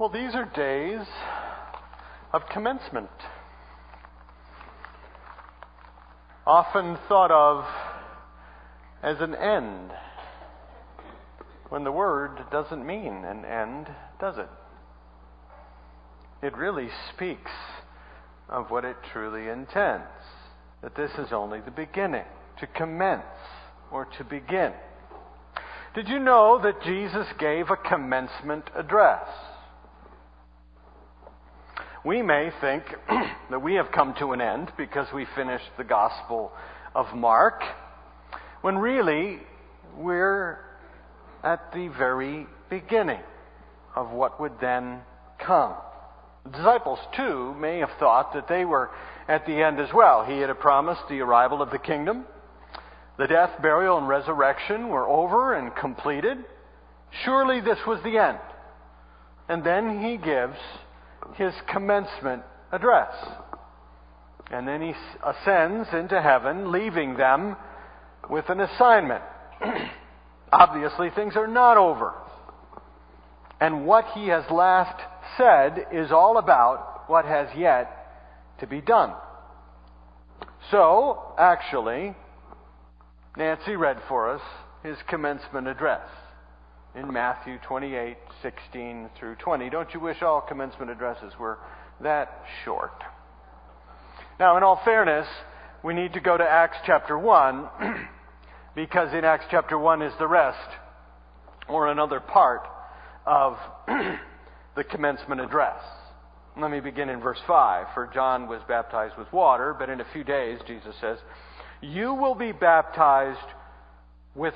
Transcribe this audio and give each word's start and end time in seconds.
Well, 0.00 0.08
these 0.08 0.34
are 0.34 0.46
days 0.46 1.06
of 2.32 2.48
commencement. 2.50 3.10
Often 6.46 6.96
thought 7.06 7.30
of 7.30 7.66
as 9.02 9.20
an 9.20 9.34
end, 9.34 9.90
when 11.68 11.84
the 11.84 11.92
word 11.92 12.46
doesn't 12.50 12.86
mean 12.86 13.12
an 13.26 13.44
end, 13.44 13.88
does 14.18 14.38
it? 14.38 14.48
It 16.42 16.56
really 16.56 16.88
speaks 17.14 17.50
of 18.48 18.70
what 18.70 18.86
it 18.86 18.96
truly 19.12 19.50
intends 19.50 20.06
that 20.80 20.96
this 20.96 21.10
is 21.18 21.30
only 21.30 21.60
the 21.60 21.70
beginning, 21.70 22.24
to 22.60 22.66
commence 22.66 23.20
or 23.92 24.06
to 24.16 24.24
begin. 24.24 24.72
Did 25.94 26.08
you 26.08 26.20
know 26.20 26.58
that 26.62 26.82
Jesus 26.84 27.26
gave 27.38 27.68
a 27.68 27.76
commencement 27.76 28.64
address? 28.74 29.28
We 32.04 32.22
may 32.22 32.50
think 32.62 32.84
that 33.50 33.60
we 33.60 33.74
have 33.74 33.92
come 33.92 34.14
to 34.20 34.32
an 34.32 34.40
end 34.40 34.72
because 34.78 35.06
we 35.12 35.26
finished 35.36 35.66
the 35.76 35.84
Gospel 35.84 36.50
of 36.94 37.14
Mark, 37.14 37.62
when 38.62 38.78
really 38.78 39.38
we're 39.98 40.60
at 41.44 41.72
the 41.74 41.88
very 41.88 42.46
beginning 42.70 43.20
of 43.94 44.12
what 44.12 44.40
would 44.40 44.54
then 44.62 45.02
come. 45.44 45.74
The 46.44 46.52
disciples, 46.52 46.98
too, 47.14 47.54
may 47.60 47.80
have 47.80 47.90
thought 47.98 48.32
that 48.32 48.48
they 48.48 48.64
were 48.64 48.88
at 49.28 49.44
the 49.44 49.62
end 49.62 49.78
as 49.78 49.92
well. 49.92 50.24
He 50.24 50.38
had 50.38 50.58
promised 50.58 51.02
the 51.10 51.20
arrival 51.20 51.60
of 51.60 51.70
the 51.70 51.78
kingdom. 51.78 52.24
The 53.18 53.26
death, 53.26 53.60
burial, 53.60 53.98
and 53.98 54.08
resurrection 54.08 54.88
were 54.88 55.06
over 55.06 55.52
and 55.52 55.76
completed. 55.76 56.38
Surely 57.24 57.60
this 57.60 57.78
was 57.86 58.02
the 58.02 58.16
end. 58.16 58.38
And 59.50 59.62
then 59.62 60.02
he 60.02 60.16
gives 60.16 60.56
his 61.34 61.52
commencement 61.72 62.42
address. 62.72 63.12
And 64.50 64.66
then 64.66 64.82
he 64.82 64.92
ascends 65.24 65.88
into 65.92 66.20
heaven, 66.20 66.72
leaving 66.72 67.16
them 67.16 67.56
with 68.28 68.48
an 68.48 68.60
assignment. 68.60 69.22
Obviously, 70.52 71.10
things 71.14 71.36
are 71.36 71.46
not 71.46 71.76
over. 71.76 72.14
And 73.60 73.86
what 73.86 74.06
he 74.14 74.28
has 74.28 74.44
last 74.50 75.00
said 75.36 75.86
is 75.92 76.10
all 76.10 76.38
about 76.38 77.04
what 77.08 77.24
has 77.24 77.48
yet 77.56 77.96
to 78.60 78.66
be 78.66 78.80
done. 78.80 79.12
So, 80.70 81.34
actually, 81.38 82.14
Nancy 83.36 83.76
read 83.76 83.98
for 84.08 84.30
us 84.34 84.42
his 84.82 84.96
commencement 85.08 85.68
address 85.68 86.06
in 86.94 87.12
Matthew 87.12 87.58
28, 87.66 88.16
16 88.42 89.10
through 89.18 89.36
20. 89.36 89.70
Don't 89.70 89.92
you 89.94 90.00
wish 90.00 90.22
all 90.22 90.40
commencement 90.40 90.90
addresses 90.90 91.32
were 91.38 91.58
that 92.00 92.42
short? 92.64 92.92
Now, 94.38 94.56
in 94.56 94.62
all 94.62 94.80
fairness, 94.84 95.26
we 95.84 95.94
need 95.94 96.14
to 96.14 96.20
go 96.20 96.36
to 96.36 96.44
Acts 96.44 96.78
chapter 96.86 97.18
1 97.18 97.68
because 98.74 99.12
in 99.14 99.24
Acts 99.24 99.44
chapter 99.50 99.78
1 99.78 100.02
is 100.02 100.12
the 100.18 100.26
rest 100.26 100.58
or 101.68 101.88
another 101.88 102.20
part 102.20 102.66
of 103.26 103.56
the 104.76 104.84
commencement 104.84 105.40
address. 105.40 105.80
Let 106.60 106.70
me 106.70 106.80
begin 106.80 107.08
in 107.08 107.20
verse 107.20 107.40
5. 107.46 107.86
For 107.94 108.10
John 108.12 108.48
was 108.48 108.60
baptized 108.66 109.16
with 109.16 109.32
water, 109.32 109.74
but 109.78 109.88
in 109.88 110.00
a 110.00 110.06
few 110.12 110.24
days, 110.24 110.58
Jesus 110.66 110.94
says, 111.00 111.18
You 111.80 112.14
will 112.14 112.34
be 112.34 112.50
baptized 112.52 113.38
with 114.34 114.54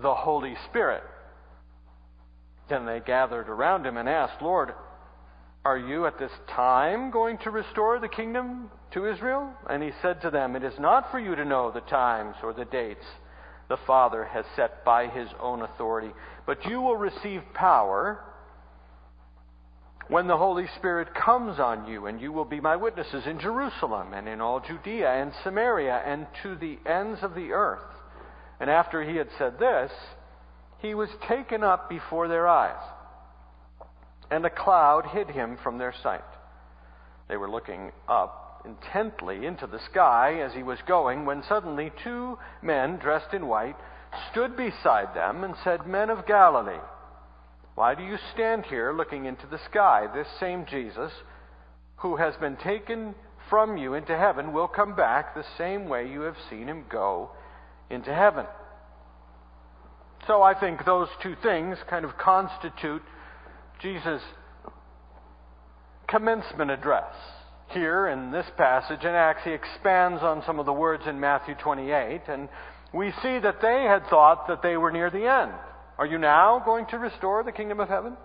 the 0.00 0.14
Holy 0.14 0.54
Spirit. 0.70 1.02
Then 2.70 2.86
they 2.86 3.00
gathered 3.00 3.48
around 3.48 3.84
him 3.84 3.96
and 3.96 4.08
asked, 4.08 4.40
Lord, 4.40 4.72
are 5.64 5.76
you 5.76 6.06
at 6.06 6.18
this 6.18 6.32
time 6.48 7.10
going 7.10 7.36
to 7.38 7.50
restore 7.50 7.98
the 7.98 8.08
kingdom 8.08 8.70
to 8.92 9.06
Israel? 9.06 9.52
And 9.68 9.82
he 9.82 9.90
said 10.00 10.22
to 10.22 10.30
them, 10.30 10.56
It 10.56 10.62
is 10.62 10.78
not 10.78 11.10
for 11.10 11.18
you 11.18 11.34
to 11.34 11.44
know 11.44 11.70
the 11.70 11.80
times 11.80 12.36
or 12.42 12.54
the 12.54 12.64
dates 12.64 13.04
the 13.68 13.76
Father 13.86 14.24
has 14.24 14.44
set 14.56 14.84
by 14.84 15.08
his 15.08 15.28
own 15.40 15.62
authority, 15.62 16.12
but 16.46 16.64
you 16.64 16.80
will 16.80 16.96
receive 16.96 17.42
power 17.54 18.20
when 20.08 20.26
the 20.26 20.36
Holy 20.36 20.66
Spirit 20.76 21.14
comes 21.14 21.60
on 21.60 21.86
you, 21.86 22.06
and 22.06 22.20
you 22.20 22.32
will 22.32 22.44
be 22.44 22.60
my 22.60 22.74
witnesses 22.74 23.26
in 23.26 23.38
Jerusalem 23.38 24.12
and 24.12 24.28
in 24.28 24.40
all 24.40 24.60
Judea 24.60 25.08
and 25.08 25.32
Samaria 25.44 26.02
and 26.04 26.26
to 26.42 26.56
the 26.56 26.78
ends 26.84 27.20
of 27.22 27.34
the 27.34 27.52
earth. 27.52 27.84
And 28.58 28.68
after 28.68 29.02
he 29.02 29.16
had 29.16 29.28
said 29.38 29.58
this, 29.58 29.92
he 30.80 30.94
was 30.94 31.08
taken 31.28 31.62
up 31.62 31.88
before 31.88 32.28
their 32.28 32.48
eyes, 32.48 32.82
and 34.30 34.44
a 34.44 34.50
cloud 34.50 35.06
hid 35.06 35.30
him 35.30 35.58
from 35.62 35.78
their 35.78 35.94
sight. 36.02 36.24
They 37.28 37.36
were 37.36 37.50
looking 37.50 37.92
up 38.08 38.62
intently 38.64 39.46
into 39.46 39.66
the 39.66 39.80
sky 39.90 40.40
as 40.40 40.52
he 40.54 40.62
was 40.62 40.78
going, 40.86 41.24
when 41.24 41.42
suddenly 41.42 41.92
two 42.02 42.38
men 42.62 42.98
dressed 42.98 43.32
in 43.32 43.46
white 43.46 43.76
stood 44.30 44.56
beside 44.56 45.14
them 45.14 45.44
and 45.44 45.54
said, 45.62 45.86
Men 45.86 46.10
of 46.10 46.26
Galilee, 46.26 46.80
why 47.74 47.94
do 47.94 48.02
you 48.02 48.16
stand 48.34 48.66
here 48.66 48.92
looking 48.92 49.24
into 49.24 49.46
the 49.46 49.60
sky? 49.70 50.06
This 50.12 50.26
same 50.38 50.66
Jesus, 50.66 51.12
who 51.96 52.16
has 52.16 52.34
been 52.36 52.56
taken 52.56 53.14
from 53.48 53.76
you 53.76 53.94
into 53.94 54.16
heaven, 54.16 54.52
will 54.52 54.68
come 54.68 54.94
back 54.94 55.34
the 55.34 55.44
same 55.56 55.88
way 55.88 56.08
you 56.08 56.22
have 56.22 56.36
seen 56.48 56.66
him 56.66 56.84
go 56.90 57.30
into 57.88 58.14
heaven. 58.14 58.46
So 60.26 60.42
I 60.42 60.58
think 60.58 60.84
those 60.84 61.08
two 61.22 61.34
things 61.42 61.78
kind 61.88 62.04
of 62.04 62.16
constitute 62.18 63.02
Jesus' 63.80 64.22
commencement 66.08 66.70
address. 66.70 67.14
Here 67.70 68.08
in 68.08 68.32
this 68.32 68.46
passage 68.56 69.02
in 69.02 69.14
Acts, 69.14 69.42
he 69.44 69.52
expands 69.52 70.22
on 70.22 70.42
some 70.44 70.58
of 70.58 70.66
the 70.66 70.72
words 70.72 71.04
in 71.06 71.20
Matthew 71.20 71.54
28, 71.54 72.22
and 72.28 72.48
we 72.92 73.12
see 73.22 73.38
that 73.38 73.62
they 73.62 73.84
had 73.84 74.06
thought 74.10 74.48
that 74.48 74.62
they 74.62 74.76
were 74.76 74.90
near 74.90 75.08
the 75.08 75.26
end. 75.26 75.52
Are 75.96 76.06
you 76.06 76.18
now 76.18 76.60
going 76.64 76.86
to 76.86 76.98
restore 76.98 77.44
the 77.44 77.52
kingdom 77.52 77.78
of 77.78 77.88
heaven? 77.88 78.16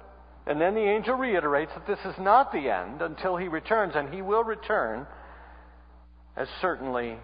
And 0.48 0.60
then 0.60 0.76
the 0.76 0.82
angel 0.82 1.16
reiterates 1.16 1.72
that 1.76 1.88
this 1.88 2.00
is 2.06 2.20
not 2.20 2.52
the 2.52 2.70
end 2.70 3.02
until 3.02 3.38
he 3.38 3.48
returns, 3.48 3.94
and 3.96 4.14
he 4.14 4.22
will 4.22 4.44
return 4.44 5.08
as 6.36 6.48
certainly 6.62 7.18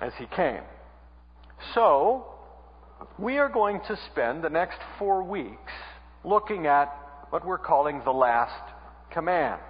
as 0.00 0.12
he 0.18 0.26
came. 0.26 0.62
So, 1.74 2.26
we 3.18 3.38
are 3.38 3.48
going 3.48 3.80
to 3.88 3.98
spend 4.10 4.42
the 4.42 4.50
next 4.50 4.78
four 4.98 5.22
weeks 5.22 5.72
looking 6.24 6.66
at 6.66 6.92
what 7.30 7.46
we're 7.46 7.58
calling 7.58 8.02
the 8.04 8.12
last 8.12 8.72
command. 9.10 9.60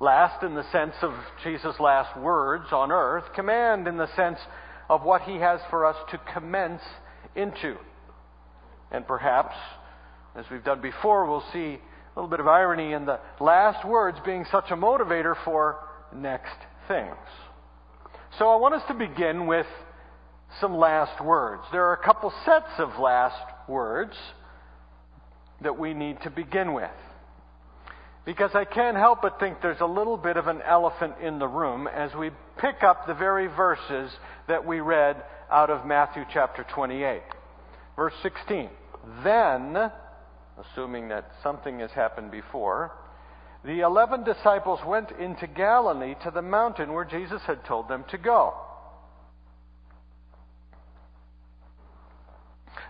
Last 0.00 0.42
in 0.44 0.54
the 0.54 0.70
sense 0.70 0.94
of 1.02 1.12
Jesus' 1.42 1.80
last 1.80 2.16
words 2.18 2.66
on 2.70 2.92
earth, 2.92 3.24
command 3.34 3.88
in 3.88 3.96
the 3.96 4.14
sense 4.14 4.38
of 4.88 5.02
what 5.02 5.22
he 5.22 5.36
has 5.36 5.60
for 5.70 5.84
us 5.84 5.96
to 6.10 6.20
commence 6.32 6.82
into. 7.34 7.76
And 8.90 9.06
perhaps, 9.06 9.54
as 10.36 10.44
we've 10.50 10.64
done 10.64 10.80
before, 10.80 11.28
we'll 11.28 11.44
see 11.52 11.78
a 11.78 12.14
little 12.14 12.30
bit 12.30 12.40
of 12.40 12.48
irony 12.48 12.92
in 12.92 13.06
the 13.06 13.18
last 13.40 13.86
words 13.86 14.18
being 14.24 14.44
such 14.50 14.70
a 14.70 14.76
motivator 14.76 15.34
for 15.44 15.78
next 16.14 16.56
things. 16.86 17.16
So 18.38 18.48
I 18.48 18.56
want 18.56 18.74
us 18.74 18.82
to 18.88 18.94
begin 18.94 19.46
with 19.46 19.66
some 20.60 20.76
last 20.76 21.22
words. 21.24 21.62
There 21.72 21.84
are 21.84 21.94
a 21.94 22.04
couple 22.04 22.32
sets 22.44 22.78
of 22.78 22.98
last 22.98 23.68
words 23.68 24.14
that 25.60 25.78
we 25.78 25.94
need 25.94 26.20
to 26.22 26.30
begin 26.30 26.72
with. 26.72 26.90
Because 28.24 28.50
I 28.54 28.64
can't 28.64 28.96
help 28.96 29.22
but 29.22 29.40
think 29.40 29.62
there's 29.62 29.80
a 29.80 29.86
little 29.86 30.16
bit 30.16 30.36
of 30.36 30.48
an 30.48 30.60
elephant 30.62 31.14
in 31.22 31.38
the 31.38 31.48
room 31.48 31.86
as 31.86 32.14
we 32.14 32.30
pick 32.58 32.82
up 32.82 33.06
the 33.06 33.14
very 33.14 33.46
verses 33.46 34.10
that 34.48 34.66
we 34.66 34.80
read 34.80 35.16
out 35.50 35.70
of 35.70 35.86
Matthew 35.86 36.24
chapter 36.32 36.64
28. 36.74 37.22
Verse 37.96 38.12
16. 38.22 38.68
Then, 39.24 39.90
assuming 40.58 41.08
that 41.08 41.30
something 41.42 41.80
has 41.80 41.90
happened 41.92 42.30
before, 42.30 42.92
the 43.64 43.80
eleven 43.80 44.24
disciples 44.24 44.80
went 44.86 45.10
into 45.12 45.46
Galilee 45.46 46.14
to 46.22 46.30
the 46.30 46.42
mountain 46.42 46.92
where 46.92 47.04
Jesus 47.04 47.42
had 47.46 47.64
told 47.64 47.88
them 47.88 48.04
to 48.10 48.18
go. 48.18 48.54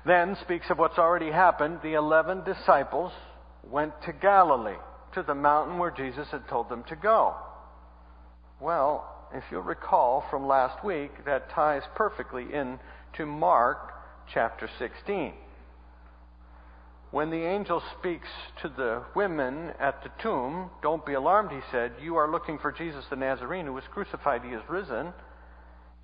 Then 0.08 0.38
speaks 0.40 0.70
of 0.70 0.78
what's 0.78 0.96
already 0.96 1.30
happened. 1.30 1.80
The 1.82 1.92
eleven 1.92 2.42
disciples 2.42 3.12
went 3.62 3.92
to 4.06 4.12
Galilee, 4.14 4.78
to 5.12 5.22
the 5.22 5.34
mountain 5.34 5.76
where 5.76 5.90
Jesus 5.90 6.26
had 6.28 6.48
told 6.48 6.70
them 6.70 6.82
to 6.84 6.96
go. 6.96 7.34
Well, 8.58 9.06
if 9.34 9.44
you'll 9.50 9.60
recall 9.60 10.24
from 10.30 10.46
last 10.46 10.82
week, 10.82 11.26
that 11.26 11.50
ties 11.50 11.82
perfectly 11.94 12.44
in 12.54 12.80
to 13.18 13.26
Mark 13.26 13.92
chapter 14.32 14.70
16. 14.78 15.34
When 17.10 17.28
the 17.28 17.44
angel 17.44 17.82
speaks 17.98 18.28
to 18.62 18.70
the 18.70 19.02
women 19.14 19.72
at 19.78 20.02
the 20.02 20.10
tomb, 20.22 20.70
don't 20.82 21.04
be 21.04 21.12
alarmed, 21.12 21.50
he 21.50 21.60
said. 21.70 21.92
You 22.00 22.16
are 22.16 22.30
looking 22.30 22.58
for 22.58 22.72
Jesus 22.72 23.04
the 23.10 23.16
Nazarene 23.16 23.66
who 23.66 23.74
was 23.74 23.84
crucified. 23.92 24.40
He 24.42 24.54
is 24.54 24.62
risen. 24.70 25.12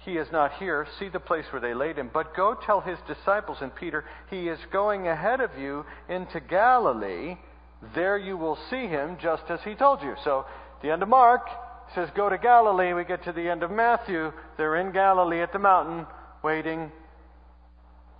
He 0.04 0.12
is 0.12 0.28
not 0.30 0.52
here. 0.54 0.86
See 0.98 1.08
the 1.08 1.20
place 1.20 1.46
where 1.50 1.62
they 1.62 1.72
laid 1.72 1.96
him. 1.96 2.10
But 2.12 2.36
go 2.36 2.54
tell 2.54 2.80
his 2.80 2.98
disciples 3.06 3.58
and 3.62 3.74
Peter, 3.74 4.04
he 4.28 4.48
is 4.48 4.58
going 4.70 5.08
ahead 5.08 5.40
of 5.40 5.50
you 5.58 5.84
into 6.08 6.40
Galilee. 6.40 7.36
there 7.94 8.18
you 8.18 8.36
will 8.36 8.58
see 8.70 8.86
him 8.86 9.16
just 9.20 9.44
as 9.48 9.60
he 9.64 9.74
told 9.74 10.02
you. 10.02 10.14
So, 10.24 10.46
the 10.82 10.90
end 10.90 11.02
of 11.02 11.08
Mark 11.08 11.48
says, 11.94 12.08
Go 12.14 12.28
to 12.28 12.38
Galilee. 12.38 12.92
We 12.92 13.04
get 13.04 13.24
to 13.24 13.32
the 13.32 13.48
end 13.48 13.62
of 13.62 13.70
Matthew. 13.70 14.32
They're 14.56 14.76
in 14.76 14.92
Galilee 14.92 15.40
at 15.40 15.52
the 15.52 15.58
mountain 15.58 16.06
waiting 16.42 16.92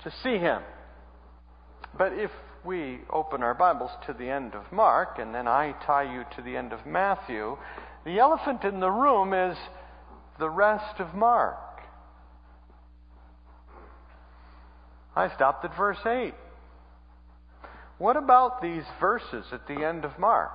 to 0.02 0.10
see 0.22 0.38
him. 0.38 0.62
But 1.96 2.12
if 2.14 2.30
we 2.64 3.00
open 3.10 3.42
our 3.42 3.54
Bibles 3.54 3.90
to 4.06 4.14
the 4.14 4.28
end 4.28 4.54
of 4.54 4.70
Mark, 4.72 5.18
and 5.18 5.34
then 5.34 5.46
I 5.46 5.74
tie 5.86 6.10
you 6.10 6.24
to 6.36 6.42
the 6.42 6.56
end 6.56 6.72
of 6.72 6.86
Matthew, 6.86 7.58
the 8.04 8.18
elephant 8.18 8.64
in 8.64 8.80
the 8.80 8.90
room 8.90 9.34
is 9.34 9.56
the 10.38 10.48
rest 10.48 10.98
of 10.98 11.14
Mark. 11.14 11.56
I 15.16 15.32
stopped 15.34 15.64
at 15.64 15.76
verse 15.76 16.04
8. 16.04 16.34
What 17.98 18.16
about 18.16 18.60
these 18.60 18.82
verses 19.00 19.46
at 19.52 19.66
the 19.68 19.84
end 19.84 20.04
of 20.04 20.18
Mark? 20.18 20.50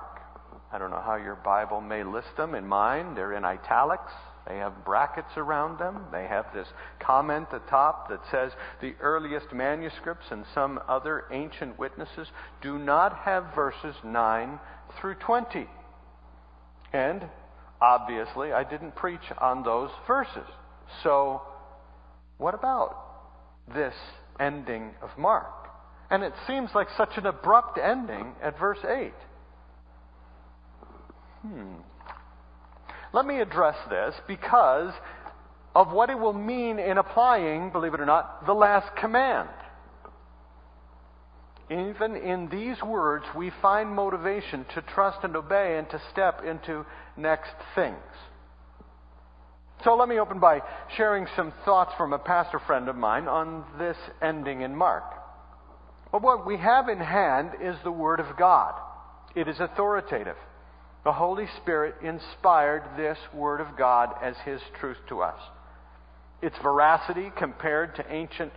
I 0.72 0.78
don't 0.78 0.90
know 0.90 1.02
how 1.04 1.16
your 1.16 1.36
Bible 1.36 1.80
may 1.80 2.04
list 2.04 2.36
them. 2.36 2.54
In 2.54 2.66
mine, 2.66 3.14
they're 3.14 3.32
in 3.32 3.44
italics. 3.44 4.12
They 4.46 4.58
have 4.58 4.84
brackets 4.84 5.36
around 5.36 5.78
them. 5.78 6.04
They 6.12 6.26
have 6.26 6.46
this 6.54 6.68
comment 6.98 7.48
at 7.52 7.62
the 7.62 7.70
top 7.70 8.08
that 8.10 8.20
says 8.30 8.52
the 8.80 8.94
earliest 9.00 9.52
manuscripts 9.52 10.26
and 10.30 10.44
some 10.54 10.80
other 10.88 11.24
ancient 11.32 11.78
witnesses 11.78 12.28
do 12.60 12.78
not 12.78 13.16
have 13.18 13.54
verses 13.54 13.94
9 14.04 14.60
through 15.00 15.14
20. 15.16 15.66
And 16.92 17.24
obviously, 17.80 18.52
I 18.52 18.64
didn't 18.64 18.94
preach 18.96 19.20
on 19.38 19.62
those 19.62 19.90
verses. 20.06 20.48
So, 21.02 21.42
what 22.38 22.54
about 22.54 22.96
this 23.74 23.94
ending 24.40 24.92
of 25.02 25.10
Mark? 25.18 25.68
And 26.10 26.24
it 26.24 26.32
seems 26.46 26.70
like 26.74 26.88
such 26.96 27.16
an 27.16 27.26
abrupt 27.26 27.78
ending 27.78 28.32
at 28.42 28.58
verse 28.58 28.78
8. 28.84 29.12
Hmm. 31.42 31.74
Let 33.12 33.26
me 33.26 33.40
address 33.40 33.76
this 33.88 34.14
because 34.26 34.92
of 35.74 35.92
what 35.92 36.10
it 36.10 36.18
will 36.18 36.32
mean 36.32 36.78
in 36.78 36.98
applying, 36.98 37.70
believe 37.70 37.94
it 37.94 38.00
or 38.00 38.06
not, 38.06 38.46
the 38.46 38.52
last 38.52 38.96
command. 38.96 39.48
Even 41.70 42.16
in 42.16 42.48
these 42.48 42.82
words, 42.82 43.24
we 43.36 43.52
find 43.62 43.90
motivation 43.90 44.66
to 44.74 44.82
trust 44.82 45.18
and 45.22 45.36
obey 45.36 45.78
and 45.78 45.88
to 45.90 46.02
step 46.10 46.42
into 46.44 46.84
next 47.16 47.52
things. 47.76 47.96
So 49.82 49.94
let 49.94 50.08
me 50.08 50.18
open 50.18 50.40
by 50.40 50.60
sharing 50.96 51.26
some 51.36 51.54
thoughts 51.64 51.92
from 51.96 52.12
a 52.12 52.18
pastor 52.18 52.58
friend 52.66 52.88
of 52.88 52.96
mine 52.96 53.28
on 53.28 53.64
this 53.78 53.96
ending 54.20 54.60
in 54.60 54.76
Mark. 54.76 55.04
But 56.12 56.22
what 56.22 56.46
we 56.46 56.58
have 56.58 56.88
in 56.88 56.98
hand 56.98 57.52
is 57.62 57.76
the 57.82 57.92
Word 57.92 58.20
of 58.20 58.36
God. 58.36 58.74
It 59.34 59.48
is 59.48 59.58
authoritative. 59.58 60.36
The 61.04 61.12
Holy 61.12 61.46
Spirit 61.62 61.94
inspired 62.02 62.82
this 62.98 63.16
Word 63.32 63.62
of 63.62 63.78
God 63.78 64.10
as 64.22 64.34
His 64.44 64.60
truth 64.80 64.98
to 65.08 65.22
us. 65.22 65.40
Its 66.42 66.56
veracity 66.62 67.30
compared 67.38 67.96
to 67.96 68.12
ancient 68.12 68.52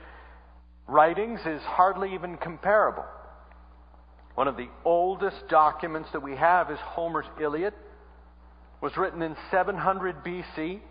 writings 0.88 1.40
is 1.46 1.62
hardly 1.62 2.14
even 2.16 2.36
comparable. 2.36 3.06
One 4.36 4.50
of 4.50 4.58
the 4.58 4.70
oldest 4.84 5.48
documents 5.48 6.10
that 6.12 6.24
we 6.24 6.36
have 6.36 6.70
is 6.70 6.80
Homer's 6.82 7.26
Iliad. 7.40 7.74
It 7.74 8.82
was 8.82 8.98
written 8.98 9.22
in 9.22 9.38
700 9.52 10.24
BC, 10.26 10.82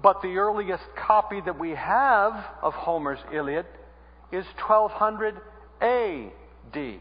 but 0.00 0.22
the 0.22 0.36
earliest 0.36 0.84
copy 0.96 1.40
that 1.40 1.58
we 1.58 1.70
have 1.70 2.44
of 2.62 2.72
Homer's 2.74 3.18
Iliad 3.32 3.66
is 4.30 4.44
1200 4.66 5.36
AD. 5.80 7.00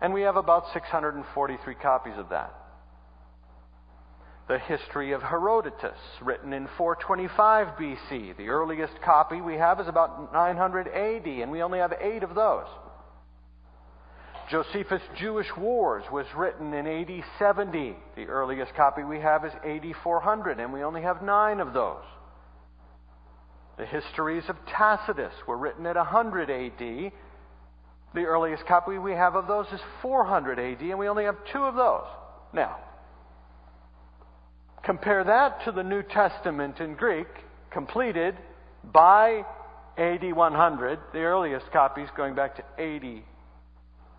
And 0.00 0.12
we 0.12 0.22
have 0.22 0.36
about 0.36 0.64
643 0.72 1.74
copies 1.76 2.14
of 2.16 2.30
that. 2.30 2.52
The 4.48 4.58
history 4.58 5.12
of 5.12 5.22
Herodotus, 5.22 5.98
written 6.22 6.52
in 6.52 6.68
425 6.76 7.78
BC. 7.78 8.36
The 8.36 8.48
earliest 8.48 9.00
copy 9.02 9.40
we 9.40 9.54
have 9.54 9.80
is 9.80 9.88
about 9.88 10.32
900 10.32 10.88
AD, 10.88 11.26
and 11.26 11.50
we 11.50 11.62
only 11.62 11.80
have 11.80 11.92
eight 12.00 12.22
of 12.22 12.34
those. 12.34 12.66
Josephus' 14.50 15.02
Jewish 15.18 15.48
Wars 15.56 16.04
was 16.12 16.26
written 16.36 16.72
in 16.72 16.86
AD 16.86 17.24
70. 17.38 17.96
The 18.14 18.26
earliest 18.26 18.74
copy 18.74 19.02
we 19.02 19.20
have 19.20 19.44
is 19.44 19.52
AD 19.64 19.92
400, 20.02 20.60
and 20.60 20.72
we 20.72 20.82
only 20.82 21.02
have 21.02 21.22
nine 21.22 21.60
of 21.60 21.72
those. 21.72 22.04
The 23.76 23.86
histories 23.86 24.44
of 24.48 24.56
Tacitus 24.66 25.34
were 25.46 25.58
written 25.58 25.84
at 25.86 25.96
100 25.96 26.50
AD, 26.50 27.12
the 28.14 28.24
earliest 28.24 28.66
copy 28.66 28.96
we 28.96 29.12
have 29.12 29.34
of 29.34 29.46
those 29.46 29.66
is 29.72 29.80
400 30.00 30.58
AD, 30.58 30.80
and 30.80 30.98
we 30.98 31.08
only 31.08 31.24
have 31.24 31.36
two 31.52 31.62
of 31.64 31.74
those. 31.74 32.06
Now, 32.54 32.76
compare 34.82 35.22
that 35.24 35.64
to 35.64 35.72
the 35.72 35.82
New 35.82 36.02
Testament 36.02 36.80
in 36.80 36.94
Greek, 36.94 37.26
completed 37.70 38.34
by 38.84 39.44
AD 39.98 40.32
100, 40.32 40.98
the 41.12 41.18
earliest 41.18 41.70
copies 41.72 42.08
going 42.16 42.34
back 42.34 42.56
to 42.56 42.64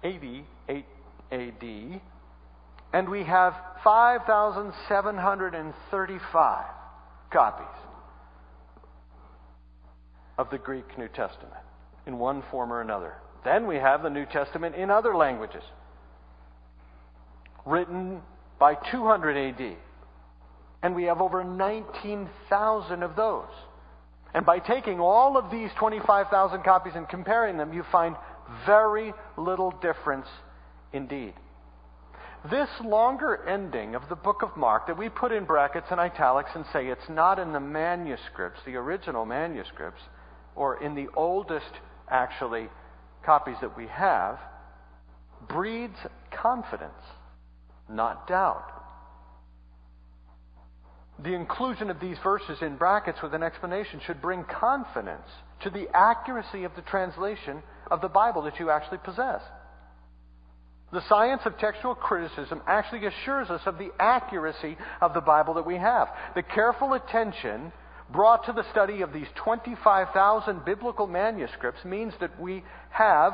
80, 0.04 0.46
88 0.70 0.86
AD, 1.32 2.02
and 2.94 3.10
we 3.10 3.24
have 3.24 3.54
5,735 3.84 6.66
copies 7.32 7.66
of 10.38 10.50
the 10.50 10.58
Greek 10.58 10.98
New 10.98 11.10
Testament 11.10 11.54
in 12.06 12.18
one 12.18 12.44
form 12.50 12.72
or 12.72 12.80
another. 12.82 13.16
Then 13.44 13.68
we 13.68 13.76
have 13.76 14.04
the 14.04 14.10
New 14.10 14.26
Testament 14.26 14.76
in 14.76 14.90
other 14.90 15.14
languages, 15.16 15.64
written 17.66 18.22
by 18.60 18.76
200 18.92 19.38
AD. 19.38 19.76
And 20.84 20.96
we 20.96 21.06
have 21.06 21.22
over 21.22 21.44
19,000 21.44 23.04
of 23.04 23.16
those. 23.16 23.50
And 24.34 24.46
by 24.46 24.60
taking 24.60 25.00
all 25.00 25.38
of 25.38 25.50
these 25.52 25.72
25,000 25.80 26.64
copies 26.64 26.94
and 26.96 27.10
comparing 27.10 27.58
them, 27.58 27.74
you 27.74 27.84
find 27.92 28.16
very 28.66 29.14
little 29.38 29.72
difference 29.82 30.28
indeed. 30.94 31.34
This 32.50 32.70
longer 32.84 33.46
ending 33.48 33.96
of 33.96 34.04
the 34.10 34.16
book 34.16 34.42
of 34.42 34.56
Mark 34.56 34.88
that 34.88 34.98
we 34.98 35.10
put 35.10 35.32
in 35.32 35.46
brackets 35.46 35.88
and 35.90 36.00
italics 36.00 36.52
and 36.56 36.66
say 36.72 36.88
it's 36.88 37.10
not 37.10 37.40
in 37.40 37.52
the 37.52 37.60
manuscripts, 37.60 38.62
the 38.66 38.76
original 38.76 39.26
manuscripts, 39.26 40.02
or 40.56 40.82
in 40.82 40.96
the 40.96 41.08
oldest, 41.16 41.72
actually, 42.10 42.70
copies 43.26 43.58
that 43.62 43.76
we 43.76 43.88
have 43.88 44.40
breeds 45.50 45.98
confidence, 46.32 46.94
not 47.90 48.28
doubt. 48.28 48.72
The 51.24 51.34
inclusion 51.34 51.90
of 51.90 52.00
these 52.00 52.18
verses 52.24 52.60
in 52.62 52.78
brackets 52.78 53.22
with 53.22 53.34
an 53.34 53.44
explanation 53.44 54.00
should 54.06 54.22
bring 54.22 54.44
confidence 54.44 55.28
to 55.64 55.70
the 55.70 55.88
accuracy 55.94 56.64
of 56.64 56.76
the 56.76 56.84
translation 56.84 57.64
of 57.92 58.02
the 58.02 58.08
Bible 58.08 58.44
that 58.44 58.60
you 58.60 58.70
actually 58.70 59.00
possess. 59.00 59.42
The 60.92 61.02
science 61.10 61.42
of 61.46 61.58
textual 61.58 61.96
criticism 61.96 62.62
actually 62.66 63.06
assures 63.06 63.50
us 63.50 63.62
of 63.66 63.78
the 63.78 63.90
accuracy 64.00 64.78
of 65.02 65.14
the 65.14 65.22
Bible 65.22 65.56
that 65.56 65.66
we 65.66 65.76
have. 65.76 66.08
The 66.34 66.44
careful 66.44 66.94
attention 66.94 67.74
brought 68.10 68.46
to 68.46 68.54
the 68.54 68.64
study 68.72 69.02
of 69.02 69.12
these 69.12 69.28
25,000 69.36 70.64
biblical 70.64 71.08
manuscripts 71.08 71.84
means 71.84 72.14
that 72.22 72.40
we 72.40 72.64
have 72.90 73.34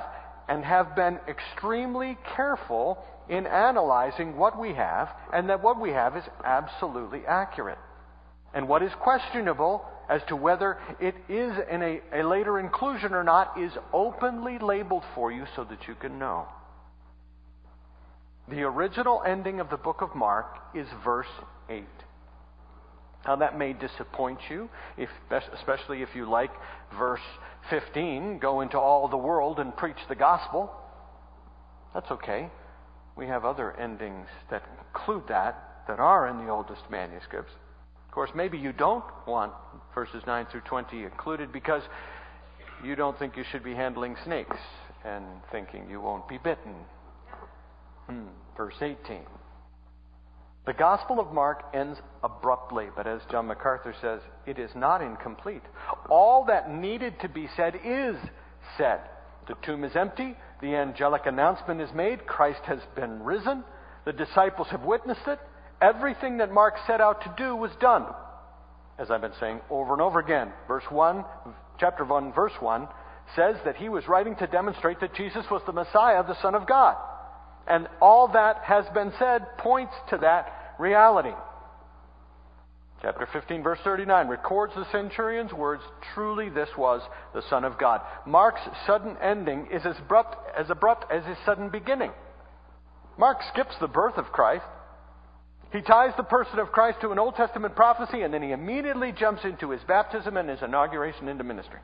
and 0.50 0.66
have 0.66 0.96
been 0.96 1.20
extremely 1.28 2.18
careful 2.36 2.98
in 3.30 3.46
analyzing 3.46 4.36
what 4.36 4.60
we 4.60 4.74
have, 4.74 5.08
and 5.32 5.50
that 5.50 5.64
what 5.64 5.80
we 5.80 5.92
have 5.92 6.18
is 6.18 6.24
absolutely 6.44 7.22
accurate. 7.26 7.78
And 8.54 8.68
what 8.68 8.84
is 8.84 8.92
questionable 9.00 9.86
as 10.10 10.22
to 10.28 10.36
whether 10.36 10.78
it 11.00 11.16
is 11.30 11.54
in 11.72 11.82
a, 11.82 12.02
a 12.14 12.24
later 12.24 12.60
inclusion 12.60 13.14
or 13.14 13.24
not 13.24 13.60
is 13.60 13.72
openly 13.94 14.60
labeled 14.60 15.04
for 15.16 15.32
you 15.32 15.46
so 15.56 15.64
that 15.64 15.88
you 15.88 15.96
can 15.96 16.20
know. 16.20 16.48
The 18.50 18.64
original 18.64 19.24
ending 19.26 19.60
of 19.60 19.70
the 19.70 19.78
book 19.78 20.02
of 20.02 20.16
Mark 20.16 20.58
is 20.76 20.88
verse 21.04 21.28
8. 21.70 21.86
Now, 23.26 23.38
that 23.38 23.58
may 23.58 23.72
disappoint 23.72 24.40
you, 24.50 24.70
if, 24.98 25.10
especially 25.54 26.02
if 26.02 26.10
you 26.14 26.30
like 26.30 26.52
verse 26.98 27.22
15 27.70 28.40
go 28.40 28.60
into 28.60 28.78
all 28.78 29.08
the 29.08 29.18
world 29.18 29.60
and 29.60 29.76
preach 29.76 29.98
the 30.10 30.16
gospel. 30.16 30.70
That's 31.94 32.12
okay. 32.12 32.50
We 33.16 33.28
have 33.28 33.46
other 33.46 33.72
endings 33.80 34.28
that 34.52 34.64
include 34.88 35.24
that, 35.30 35.86
that 35.88 36.00
are 36.00 36.28
in 36.28 36.46
the 36.46 36.52
oldest 36.52 36.82
manuscripts. 36.90 37.54
Of 38.08 38.14
course, 38.14 38.32
maybe 38.36 38.58
you 38.58 38.74
don't 38.74 39.06
want 39.26 39.54
verses 39.94 40.24
9 40.26 40.48
through 40.52 40.62
20 40.62 41.04
included 41.04 41.52
because 41.52 41.84
you 42.84 42.96
don't 42.96 43.18
think 43.18 43.38
you 43.38 43.44
should 43.52 43.64
be 43.64 43.74
handling 43.74 44.16
snakes 44.24 44.58
and 45.06 45.26
thinking 45.52 45.90
you 45.90 46.02
won't 46.02 46.28
be 46.28 46.38
bitten. 46.38 46.76
Hmm. 48.08 48.28
Verse 48.58 48.76
18. 48.82 49.22
The 50.66 50.74
Gospel 50.74 51.20
of 51.20 51.34
Mark 51.34 51.64
ends 51.74 52.00
abruptly, 52.24 52.88
but 52.96 53.06
as 53.06 53.22
John 53.30 53.48
MacArthur 53.48 53.94
says, 54.00 54.22
it 54.46 54.58
is 54.58 54.72
not 54.76 55.02
incomplete. 55.02 55.64
All 56.10 56.46
that 56.46 56.72
needed 56.72 57.20
to 57.22 57.28
be 57.28 57.50
said 57.58 57.76
is 57.84 58.16
said. 58.78 59.02
The 59.48 59.56
tomb 59.66 59.84
is 59.84 59.96
empty, 59.96 60.36
The 60.62 60.76
angelic 60.76 61.26
announcement 61.26 61.82
is 61.82 61.90
made 61.94 62.26
Christ 62.26 62.62
has 62.66 62.80
been 62.96 63.24
risen. 63.24 63.66
The 64.06 64.14
disciples 64.14 64.70
have 64.72 64.84
witnessed 64.84 65.28
it. 65.28 65.40
Everything 65.82 66.38
that 66.38 66.52
Mark 66.52 66.76
set 66.88 67.02
out 67.02 67.22
to 67.24 67.34
do 67.38 67.54
was 67.56 67.72
done. 67.82 68.06
As 69.00 69.10
I've 69.10 69.22
been 69.22 69.32
saying 69.40 69.60
over 69.70 69.94
and 69.94 70.02
over 70.02 70.20
again. 70.20 70.52
Verse 70.68 70.84
1, 70.90 71.26
chapter 71.80 72.06
1, 72.06 72.34
verse 72.34 72.54
1 72.60 72.88
says 73.36 73.56
that 73.66 73.78
he 73.78 73.90
was 73.90 74.08
writing 74.08 74.36
to 74.36 74.48
demonstrate 74.48 75.00
that 75.00 75.16
Jesus 75.16 75.46
was 75.50 75.62
the 75.66 75.72
Messiah, 75.72 76.24
the 76.24 76.40
Son 76.42 76.56
of 76.56 76.68
God. 76.68 76.96
And 77.68 77.88
all 78.02 78.28
that 78.34 78.58
has 78.64 78.86
been 78.94 79.12
said 79.18 79.58
points 79.58 79.94
to 80.10 80.18
that 80.18 80.76
reality. 80.78 81.34
Chapter 83.02 83.28
15, 83.34 83.64
verse 83.64 83.80
39 83.84 84.28
records 84.30 84.74
the 84.76 84.90
centurion's 84.92 85.52
words 85.52 85.84
truly, 86.14 86.50
this 86.50 86.70
was 86.78 87.02
the 87.34 87.42
Son 87.50 87.66
of 87.66 87.78
God. 87.78 88.02
Mark's 88.26 88.62
sudden 88.88 89.18
ending 89.22 89.68
is 89.72 89.86
as 89.86 89.98
abrupt, 90.00 90.38
as 90.58 90.70
abrupt 90.70 91.12
as 91.12 91.26
his 91.26 91.38
sudden 91.46 91.70
beginning. 91.70 92.12
Mark 93.18 93.40
skips 93.52 93.76
the 93.82 93.88
birth 93.88 94.18
of 94.18 94.32
Christ. 94.32 94.64
He 95.74 95.82
ties 95.82 96.14
the 96.16 96.24
person 96.24 96.60
of 96.60 96.72
Christ 96.72 97.02
to 97.02 97.10
an 97.10 97.18
Old 97.18 97.36
Testament 97.36 97.76
prophecy, 97.76 98.22
and 98.22 98.32
then 98.32 98.44
he 98.44 98.52
immediately 98.52 99.12
jumps 99.12 99.44
into 99.44 99.72
his 99.72 99.82
baptism 99.88 100.38
and 100.38 100.48
his 100.48 100.62
inauguration 100.62 101.28
into 101.28 101.44
ministry. 101.44 101.80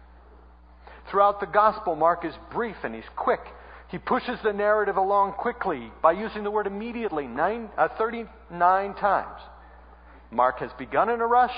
Throughout 1.09 1.39
the 1.39 1.47
gospel, 1.47 1.95
Mark 1.95 2.23
is 2.23 2.33
brief 2.51 2.75
and 2.83 2.93
he's 2.93 3.09
quick. 3.15 3.39
He 3.89 3.97
pushes 3.97 4.37
the 4.43 4.53
narrative 4.53 4.95
along 4.95 5.33
quickly 5.33 5.91
by 6.03 6.11
using 6.11 6.43
the 6.43 6.51
word 6.51 6.67
immediately 6.67 7.25
nine, 7.25 7.69
uh, 7.79 7.87
39 7.97 8.93
times. 8.93 9.41
Mark 10.29 10.59
has 10.59 10.69
begun 10.77 11.09
in 11.09 11.19
a 11.19 11.25
rush, 11.25 11.55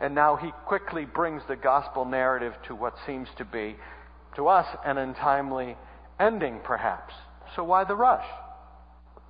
and 0.00 0.14
now 0.14 0.36
he 0.36 0.52
quickly 0.64 1.04
brings 1.04 1.42
the 1.46 1.56
gospel 1.56 2.06
narrative 2.06 2.54
to 2.68 2.74
what 2.74 2.94
seems 3.06 3.28
to 3.36 3.44
be, 3.44 3.76
to 4.36 4.48
us, 4.48 4.66
an 4.86 4.96
untimely 4.96 5.76
ending, 6.18 6.60
perhaps. 6.64 7.12
So 7.54 7.64
why 7.64 7.84
the 7.84 7.96
rush? 7.96 8.24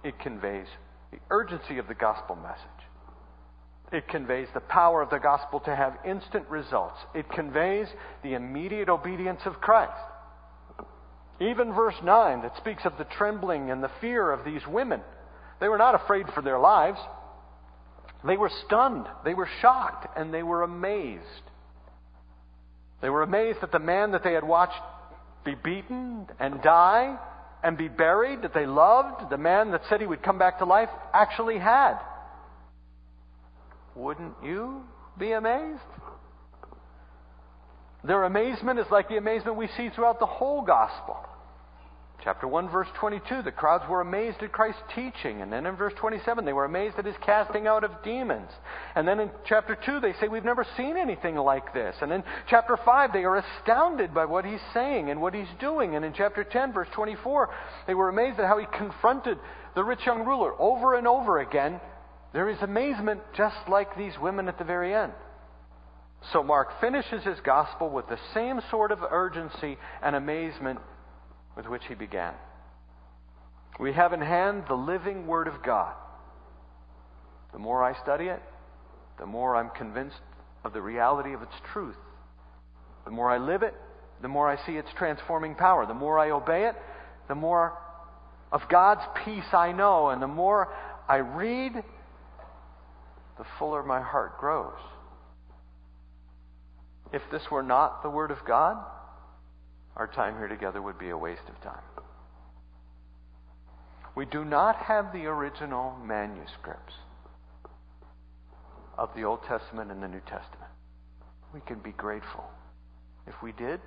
It 0.04 0.20
conveys 0.20 0.68
the 1.10 1.18
urgency 1.30 1.78
of 1.78 1.88
the 1.88 1.94
gospel 1.94 2.36
message. 2.36 2.86
It 3.92 4.08
conveys 4.08 4.48
the 4.52 4.60
power 4.60 5.00
of 5.00 5.10
the 5.10 5.18
gospel 5.18 5.60
to 5.60 5.75
have 5.75 5.98
instant 6.04 6.48
results. 6.48 6.98
It 7.14 7.30
conveys 7.30 7.86
the 8.22 8.34
immediate 8.34 8.88
obedience 8.88 9.40
of 9.44 9.60
Christ. 9.60 9.92
Even 11.40 11.72
verse 11.72 11.94
9 12.02 12.42
that 12.42 12.56
speaks 12.56 12.84
of 12.84 12.98
the 12.98 13.04
trembling 13.04 13.70
and 13.70 13.82
the 13.82 13.90
fear 14.00 14.32
of 14.32 14.44
these 14.44 14.66
women. 14.66 15.00
They 15.60 15.68
were 15.68 15.78
not 15.78 15.94
afraid 15.94 16.26
for 16.34 16.42
their 16.42 16.58
lives. 16.58 16.98
They 18.26 18.36
were 18.36 18.50
stunned, 18.66 19.06
they 19.25 19.34
were 19.34 19.48
shocked, 19.60 20.18
and 20.18 20.34
they 20.34 20.42
were 20.42 20.62
amazed. 20.62 21.22
They 23.00 23.10
were 23.10 23.22
amazed 23.22 23.60
that 23.60 23.72
the 23.72 23.78
man 23.78 24.12
that 24.12 24.25
they 24.25 24.32
had 24.32 24.44
watched 24.44 24.80
be 25.44 25.54
beaten 25.54 26.26
and 26.40 26.60
die 26.62 27.18
and 27.62 27.76
be 27.76 27.88
buried, 27.88 28.42
that 28.42 28.54
they 28.54 28.66
loved, 28.66 29.30
the 29.30 29.38
man 29.38 29.70
that 29.72 29.82
said 29.88 30.00
he 30.00 30.06
would 30.06 30.22
come 30.22 30.38
back 30.38 30.58
to 30.58 30.64
life, 30.64 30.90
actually 31.12 31.58
had. 31.58 31.98
Wouldn't 33.94 34.34
you 34.42 34.82
be 35.18 35.32
amazed? 35.32 35.80
Their 38.04 38.25
amazement 38.25 38.78
is 38.78 38.86
like 38.90 39.08
the 39.08 39.16
amazement 39.16 39.56
we 39.56 39.68
see 39.76 39.88
throughout 39.88 40.20
the 40.20 40.26
whole 40.26 40.62
gospel. 40.62 41.16
Chapter 42.25 42.49
1, 42.49 42.70
verse 42.70 42.88
22, 42.99 43.42
the 43.42 43.52
crowds 43.52 43.85
were 43.88 44.00
amazed 44.00 44.42
at 44.42 44.50
Christ's 44.50 44.82
teaching. 44.94 45.42
And 45.42 45.52
then 45.52 45.64
in 45.64 45.76
verse 45.76 45.92
27, 45.96 46.44
they 46.44 46.52
were 46.52 46.64
amazed 46.64 46.96
at 46.99 47.04
his 47.04 47.14
casting 47.25 47.66
out 47.66 47.85
of 47.85 48.02
demons. 48.02 48.50
And 48.96 49.06
then 49.06 49.20
in 49.20 49.30
chapter 49.46 49.76
2, 49.76 50.00
they 50.00 50.12
say, 50.14 50.26
We've 50.26 50.44
never 50.44 50.66
seen 50.76 50.96
anything 50.96 51.37
like 51.37 51.73
this. 51.73 51.94
And 52.00 52.12
in 52.12 52.25
chapter 52.49 52.76
5, 52.76 53.12
they 53.12 53.25
are 53.25 53.37
astounded 53.37 54.12
by 54.12 54.25
what 54.25 54.44
he's 54.44 54.61
saying 54.75 55.11
and 55.11 55.20
what 55.20 55.35
he's 55.35 55.46
doing. 55.61 55.94
And 55.94 56.04
in 56.04 56.14
chapter 56.14 56.42
10, 56.42 56.73
verse 56.73 56.88
24, 56.94 57.50
they 57.87 57.94
were 57.94 58.08
amazed 58.08 58.40
at 58.40 58.46
how 58.46 58.58
he 58.58 58.66
confronted 58.76 59.38
the 59.75 59.85
rich 59.85 60.00
young 60.04 60.25
ruler 60.25 60.52
over 60.58 60.94
and 60.94 61.06
over 61.06 61.38
again 61.38 61.80
there 62.37 62.50
is 62.50 62.61
amazement 62.61 63.23
just 63.35 63.56
like 63.66 63.96
these 63.96 64.12
women 64.20 64.46
at 64.46 64.58
the 64.58 64.64
very 64.64 64.94
end. 64.94 65.12
So 66.35 66.42
Mark 66.42 66.68
finishes 66.82 67.25
his 67.25 67.38
gospel 67.40 67.88
with 67.88 68.08
the 68.08 68.18
same 68.35 68.61
sort 68.70 68.92
of 68.92 68.99
urgency 69.11 69.78
and 70.02 70.14
amazement 70.14 70.80
with 71.56 71.66
which 71.66 71.82
he 71.88 71.94
began. 71.94 72.34
We 73.78 73.92
have 73.92 74.12
in 74.12 74.20
hand 74.20 74.64
the 74.68 74.75
living 74.75 75.26
Word 75.26 75.48
of 75.48 75.62
God. 75.62 75.94
The 77.52 77.58
more 77.58 77.82
I 77.82 78.00
study 78.02 78.26
it, 78.26 78.42
the 79.18 79.26
more 79.26 79.56
I'm 79.56 79.70
convinced 79.70 80.20
of 80.64 80.72
the 80.72 80.82
reality 80.82 81.32
of 81.32 81.42
its 81.42 81.54
truth. 81.72 81.96
The 83.04 83.10
more 83.10 83.30
I 83.30 83.38
live 83.38 83.62
it, 83.62 83.75
the 84.22 84.28
more 84.28 84.48
I 84.48 84.64
see 84.66 84.72
its 84.72 84.88
transforming 84.96 85.54
power. 85.54 85.86
The 85.86 85.94
more 85.94 86.18
I 86.18 86.30
obey 86.30 86.66
it, 86.66 86.75
the 87.28 87.34
more 87.34 87.72
of 88.52 88.62
God's 88.68 89.02
peace 89.25 89.52
I 89.52 89.72
know. 89.72 90.08
And 90.08 90.20
the 90.20 90.26
more 90.26 90.68
I 91.08 91.16
read 91.16 91.72
the 93.38 93.44
fuller 93.58 93.82
my 93.82 94.00
heart 94.00 94.38
grows. 94.38 94.78
If 97.12 97.22
this 97.30 97.42
were 97.50 97.62
not 97.62 98.02
the 98.02 98.10
Word 98.10 98.30
of 98.30 98.38
God, 98.46 98.76
our 99.96 100.06
time 100.06 100.36
here 100.36 100.48
together 100.48 100.82
would 100.82 100.98
be 100.98 101.10
a 101.10 101.16
waste 101.16 101.48
of 101.48 101.60
time. 101.62 101.82
We 104.14 104.24
do 104.24 104.44
not 104.44 104.76
have 104.76 105.12
the 105.12 105.26
original 105.26 105.96
manuscripts 106.04 106.94
of 108.96 109.10
the 109.14 109.24
Old 109.24 109.42
Testament 109.44 109.90
and 109.90 110.02
the 110.02 110.08
New 110.08 110.20
Testament. 110.20 110.70
We 111.52 111.60
can 111.60 111.78
be 111.78 111.92
grateful. 111.92 112.44
If 113.26 113.34
we 113.42 113.52
did, 113.52 113.80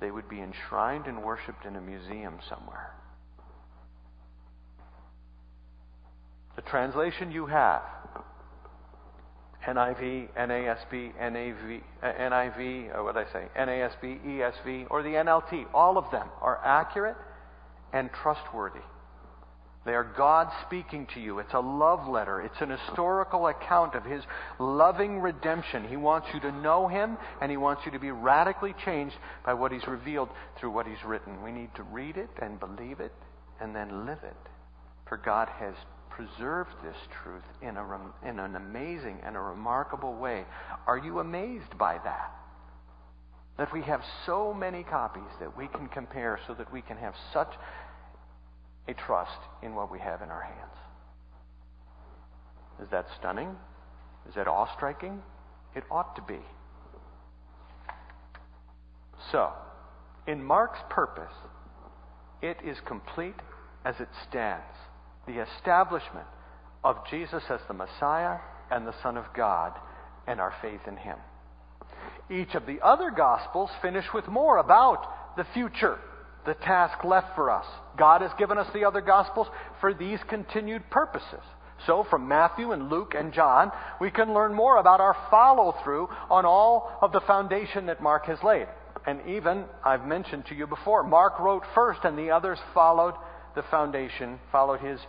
they 0.00 0.10
would 0.10 0.28
be 0.28 0.40
enshrined 0.40 1.06
and 1.06 1.22
worshiped 1.22 1.64
in 1.64 1.76
a 1.76 1.80
museum 1.80 2.38
somewhere. 2.48 2.94
The 6.54 6.62
translation 6.62 7.32
you 7.32 7.46
have 7.46 7.82
NIV, 9.68 10.28
NASB, 10.34 11.12
NAV, 11.20 11.82
uh, 12.02 12.06
NIV, 12.06 12.94
or 12.94 13.04
what 13.04 13.14
did 13.14 13.26
I 13.26 13.32
say? 13.32 13.48
NASB, 13.56 14.24
ESV, 14.26 14.86
or 14.90 15.02
the 15.02 15.10
NLT. 15.10 15.66
All 15.74 15.98
of 15.98 16.10
them 16.10 16.26
are 16.40 16.58
accurate 16.64 17.16
and 17.92 18.08
trustworthy. 18.22 18.80
They 19.84 19.94
are 19.94 20.04
God 20.04 20.48
speaking 20.66 21.06
to 21.14 21.20
you. 21.20 21.38
It's 21.38 21.52
a 21.54 21.60
love 21.60 22.08
letter. 22.08 22.40
It's 22.40 22.60
an 22.60 22.70
historical 22.70 23.46
account 23.46 23.94
of 23.94 24.04
His 24.04 24.22
loving 24.58 25.20
redemption. 25.20 25.86
He 25.88 25.96
wants 25.96 26.28
you 26.34 26.40
to 26.40 26.52
know 26.52 26.88
Him, 26.88 27.16
and 27.40 27.50
He 27.50 27.56
wants 27.56 27.82
you 27.84 27.92
to 27.92 27.98
be 27.98 28.10
radically 28.10 28.74
changed 28.84 29.16
by 29.44 29.54
what 29.54 29.72
He's 29.72 29.86
revealed 29.86 30.28
through 30.58 30.70
what 30.70 30.86
He's 30.86 31.02
written. 31.06 31.42
We 31.42 31.52
need 31.52 31.74
to 31.76 31.82
read 31.82 32.16
it 32.16 32.30
and 32.40 32.58
believe 32.58 33.00
it 33.00 33.12
and 33.60 33.74
then 33.74 34.06
live 34.06 34.22
it. 34.22 34.36
For 35.08 35.16
God 35.16 35.48
has 35.58 35.74
preserved 36.18 36.70
this 36.82 36.96
truth 37.22 37.44
in, 37.62 37.76
a, 37.76 38.28
in 38.28 38.40
an 38.40 38.56
amazing 38.56 39.20
and 39.24 39.36
a 39.36 39.40
remarkable 39.40 40.16
way. 40.16 40.44
Are 40.86 40.98
you 40.98 41.20
amazed 41.20 41.78
by 41.78 41.98
that? 42.02 42.32
That 43.56 43.72
we 43.72 43.82
have 43.82 44.02
so 44.26 44.52
many 44.52 44.82
copies 44.82 45.30
that 45.38 45.56
we 45.56 45.68
can 45.68 45.86
compare 45.88 46.40
so 46.48 46.54
that 46.54 46.72
we 46.72 46.82
can 46.82 46.96
have 46.96 47.14
such 47.32 47.52
a 48.88 48.94
trust 48.94 49.38
in 49.62 49.76
what 49.76 49.92
we 49.92 50.00
have 50.00 50.20
in 50.20 50.28
our 50.28 50.42
hands. 50.42 50.76
Is 52.82 52.88
that 52.90 53.06
stunning? 53.18 53.54
Is 54.28 54.34
that 54.34 54.48
awe 54.48 54.68
striking? 54.76 55.22
It 55.76 55.84
ought 55.88 56.16
to 56.16 56.22
be. 56.22 56.40
So, 59.30 59.52
in 60.26 60.42
Mark's 60.42 60.80
purpose, 60.90 61.34
it 62.42 62.56
is 62.64 62.76
complete 62.86 63.36
as 63.84 63.94
it 64.00 64.08
stands 64.28 64.64
the 65.28 65.44
establishment 65.56 66.26
of 66.82 66.96
Jesus 67.10 67.42
as 67.50 67.60
the 67.68 67.74
Messiah 67.74 68.38
and 68.70 68.86
the 68.86 68.94
Son 69.02 69.16
of 69.16 69.24
God 69.36 69.72
and 70.26 70.40
our 70.40 70.54
faith 70.60 70.80
in 70.86 70.96
Him. 70.96 71.18
Each 72.30 72.54
of 72.54 72.66
the 72.66 72.80
other 72.82 73.10
Gospels 73.10 73.70
finish 73.80 74.04
with 74.12 74.26
more 74.28 74.58
about 74.58 75.36
the 75.36 75.46
future, 75.54 75.98
the 76.44 76.54
task 76.54 77.04
left 77.04 77.34
for 77.34 77.50
us. 77.50 77.66
God 77.96 78.22
has 78.22 78.30
given 78.38 78.58
us 78.58 78.68
the 78.72 78.84
other 78.84 79.00
Gospels 79.00 79.46
for 79.80 79.94
these 79.94 80.18
continued 80.28 80.88
purposes. 80.90 81.40
So, 81.86 82.04
from 82.10 82.26
Matthew 82.26 82.72
and 82.72 82.90
Luke 82.90 83.14
and 83.16 83.32
John, 83.32 83.70
we 84.00 84.10
can 84.10 84.34
learn 84.34 84.52
more 84.52 84.78
about 84.78 85.00
our 85.00 85.16
follow 85.30 85.74
through 85.84 86.08
on 86.28 86.44
all 86.44 86.98
of 87.00 87.12
the 87.12 87.20
foundation 87.20 87.86
that 87.86 88.02
Mark 88.02 88.26
has 88.26 88.38
laid. 88.42 88.66
And 89.06 89.20
even, 89.28 89.64
I've 89.84 90.04
mentioned 90.04 90.46
to 90.46 90.56
you 90.56 90.66
before, 90.66 91.04
Mark 91.04 91.38
wrote 91.38 91.62
first 91.74 92.00
and 92.02 92.18
the 92.18 92.30
others 92.30 92.58
followed 92.74 93.14
the 93.58 93.64
foundation, 93.72 94.38
followed 94.52 94.78
his, 94.78 95.00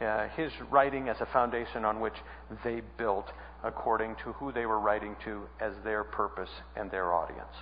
uh, 0.00 0.28
his 0.36 0.52
writing 0.70 1.08
as 1.08 1.16
a 1.20 1.26
foundation 1.26 1.84
on 1.84 1.98
which 1.98 2.14
they 2.62 2.80
built 2.96 3.26
according 3.64 4.14
to 4.22 4.32
who 4.34 4.52
they 4.52 4.64
were 4.64 4.78
writing 4.78 5.16
to 5.24 5.42
as 5.60 5.72
their 5.82 6.04
purpose 6.04 6.50
and 6.76 6.88
their 6.88 7.12
audience. 7.12 7.56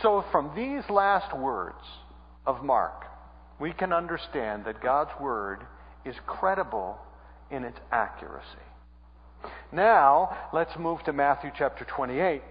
So, 0.00 0.24
from 0.30 0.52
these 0.54 0.88
last 0.88 1.36
words 1.36 1.82
of 2.46 2.62
Mark, 2.62 3.04
we 3.58 3.72
can 3.72 3.92
understand 3.92 4.64
that 4.66 4.80
God's 4.80 5.10
Word 5.20 5.66
is 6.04 6.14
credible 6.24 6.96
in 7.50 7.64
its 7.64 7.78
accuracy. 7.90 8.46
Now, 9.72 10.36
let's 10.52 10.78
move 10.78 11.02
to 11.02 11.12
Matthew 11.12 11.50
chapter 11.58 11.84
28 11.84 12.42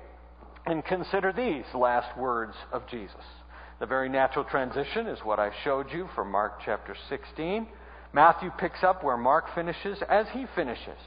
and 0.65 0.83
consider 0.83 1.31
these 1.31 1.65
last 1.73 2.17
words 2.17 2.55
of 2.73 2.85
Jesus. 2.87 3.15
The 3.79 3.85
very 3.85 4.09
natural 4.09 4.45
transition 4.45 5.07
is 5.07 5.19
what 5.23 5.39
I 5.39 5.51
showed 5.63 5.91
you 5.91 6.07
from 6.15 6.31
Mark 6.31 6.61
chapter 6.63 6.95
16. 7.09 7.67
Matthew 8.13 8.51
picks 8.57 8.83
up 8.83 9.03
where 9.03 9.17
Mark 9.17 9.45
finishes 9.55 9.97
as 10.07 10.27
he 10.33 10.45
finishes. 10.55 10.97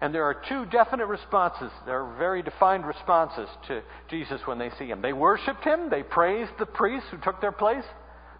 And 0.00 0.12
there 0.12 0.24
are 0.24 0.42
two 0.48 0.66
definite 0.66 1.06
responses. 1.06 1.70
There 1.86 2.02
are 2.02 2.18
very 2.18 2.42
defined 2.42 2.84
responses 2.84 3.48
to 3.68 3.82
Jesus 4.10 4.40
when 4.46 4.58
they 4.58 4.70
see 4.78 4.86
him. 4.86 5.00
They 5.00 5.12
worshiped 5.12 5.62
him, 5.62 5.90
they 5.90 6.02
praised 6.02 6.50
the 6.58 6.66
priests 6.66 7.08
who 7.10 7.18
took 7.18 7.40
their 7.40 7.52
place, 7.52 7.84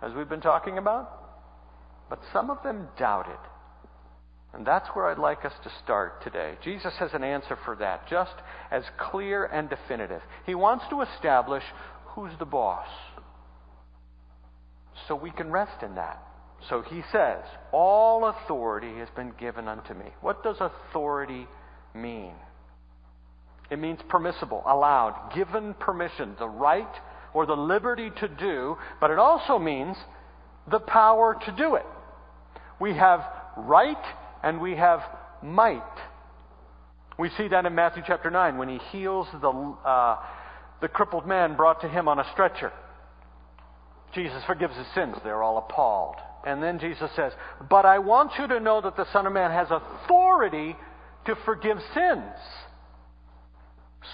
as 0.02 0.12
we've 0.12 0.28
been 0.28 0.40
talking 0.40 0.76
about. 0.76 1.08
But 2.10 2.18
some 2.32 2.50
of 2.50 2.62
them 2.64 2.88
doubted. 2.98 3.38
And 4.52 4.66
that's 4.66 4.88
where 4.88 5.06
I'd 5.06 5.18
like 5.18 5.44
us 5.44 5.52
to 5.62 5.70
start 5.84 6.22
today. 6.24 6.54
Jesus 6.64 6.92
has 6.98 7.10
an 7.14 7.22
answer 7.22 7.56
for 7.64 7.76
that, 7.76 8.08
just 8.08 8.34
as 8.70 8.82
clear 8.98 9.44
and 9.44 9.70
definitive. 9.70 10.20
He 10.44 10.54
wants 10.54 10.84
to 10.90 11.02
establish 11.02 11.62
who's 12.06 12.32
the 12.38 12.44
boss. 12.44 12.88
So 15.08 15.14
we 15.14 15.30
can 15.30 15.50
rest 15.50 15.82
in 15.82 15.94
that. 15.96 16.22
So 16.68 16.82
he 16.82 17.02
says, 17.10 17.42
All 17.72 18.26
authority 18.26 18.98
has 18.98 19.08
been 19.16 19.32
given 19.38 19.68
unto 19.68 19.94
me. 19.94 20.06
What 20.20 20.42
does 20.42 20.56
authority 20.60 21.46
mean? 21.94 22.34
It 23.70 23.78
means 23.78 24.00
permissible, 24.08 24.62
allowed, 24.66 25.32
given 25.34 25.74
permission, 25.74 26.36
the 26.38 26.48
right 26.48 26.94
or 27.32 27.46
the 27.46 27.54
liberty 27.54 28.10
to 28.20 28.28
do, 28.28 28.76
but 29.00 29.10
it 29.10 29.18
also 29.18 29.58
means 29.58 29.96
the 30.70 30.78
power 30.78 31.36
to 31.46 31.52
do 31.52 31.76
it. 31.76 31.86
We 32.78 32.94
have 32.94 33.20
right 33.56 34.04
and 34.42 34.60
we 34.60 34.76
have 34.76 35.00
might. 35.42 35.82
We 37.18 37.30
see 37.36 37.48
that 37.48 37.64
in 37.64 37.74
Matthew 37.74 38.02
chapter 38.06 38.30
9 38.30 38.58
when 38.58 38.68
he 38.68 38.78
heals 38.90 39.26
the, 39.40 39.48
uh, 39.48 40.16
the 40.80 40.88
crippled 40.88 41.26
man 41.26 41.56
brought 41.56 41.80
to 41.82 41.88
him 41.88 42.08
on 42.08 42.18
a 42.18 42.24
stretcher. 42.32 42.72
Jesus 44.14 44.42
forgives 44.46 44.76
his 44.76 44.86
sins. 44.94 45.16
They're 45.24 45.42
all 45.42 45.58
appalled. 45.58 46.16
And 46.46 46.62
then 46.62 46.78
Jesus 46.78 47.10
says, 47.14 47.32
But 47.70 47.86
I 47.86 47.98
want 47.98 48.32
you 48.38 48.46
to 48.48 48.60
know 48.60 48.80
that 48.80 48.96
the 48.96 49.10
Son 49.12 49.26
of 49.26 49.32
Man 49.32 49.50
has 49.50 49.68
authority 49.70 50.76
to 51.26 51.36
forgive 51.44 51.78
sins. 51.94 52.34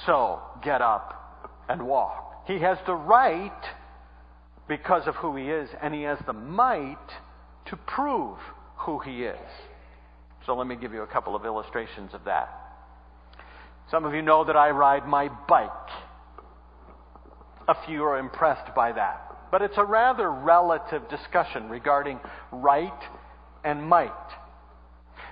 So 0.07 0.41
get 0.63 0.83
up 0.83 1.59
and 1.69 1.87
walk. 1.87 2.45
He 2.47 2.59
has 2.61 2.79
the 2.87 2.95
right 2.95 3.53
because 4.69 5.07
of 5.07 5.15
who 5.17 5.37
he 5.37 5.45
is, 5.45 5.69
and 5.83 5.95
he 5.95 6.03
has 6.03 6.19
the 6.27 6.33
might 6.33 6.97
to 7.67 7.77
prove 7.77 8.39
who 8.77 8.99
he 8.99 9.25
is. 9.25 9.39
So 10.47 10.55
let 10.55 10.67
me 10.67 10.77
give 10.77 10.93
you 10.93 11.03
a 11.03 11.07
couple 11.07 11.35
of 11.35 11.45
illustrations 11.45 12.13
of 12.13 12.25
that. 12.25 12.49
Some 13.91 14.05
of 14.05 14.15
you 14.15 14.23
know 14.23 14.45
that 14.45 14.57
I 14.57 14.71
ride 14.71 15.07
my 15.07 15.29
bike. 15.49 15.71
A 17.69 17.75
few 17.87 18.03
are 18.05 18.19
impressed 18.19 18.75
by 18.75 18.93
that. 18.93 19.38
But 19.51 19.63
it's 19.63 19.79
a 19.79 19.85
rather 19.85 20.31
relative 20.31 21.09
discussion 21.09 21.69
regarding 21.69 22.21
right 22.53 22.93
and 23.65 23.83
might. 23.83 24.13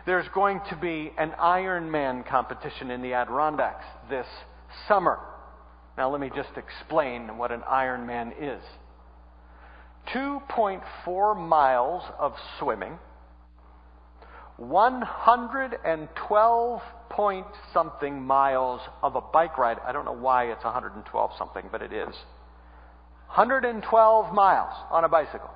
There's 0.07 0.27
going 0.35 0.61
to 0.71 0.77
be 0.77 1.13
an 1.19 1.33
Ironman 1.33 2.27
competition 2.27 2.91
in 2.91 3.03
the 3.03 3.15
Adirondacks 3.15 3.85
this 4.09 4.27
summer. 4.89 5.19
Now, 5.99 6.11
let 6.11 6.21
me 6.21 6.31
just 6.35 6.51
explain 6.57 7.39
what 7.39 7.51
an 7.51 7.63
Ironman 7.63 8.33
is 8.41 8.63
2.4 10.15 11.49
miles 11.49 12.05
of 12.19 12.35
swimming, 12.59 12.99
112 14.57 16.83
point 17.11 17.47
something 17.73 18.23
miles 18.23 18.81
of 19.03 19.17
a 19.17 19.21
bike 19.21 19.59
ride. 19.59 19.79
I 19.85 19.93
don't 19.93 20.05
know 20.05 20.13
why 20.13 20.45
it's 20.45 20.65
112 20.65 21.33
something, 21.37 21.65
but 21.73 21.83
it 21.83 21.93
is. 21.93 22.15
112 23.37 24.33
miles 24.33 24.73
on 24.90 25.05
a 25.05 25.09
bicycle. 25.11 25.50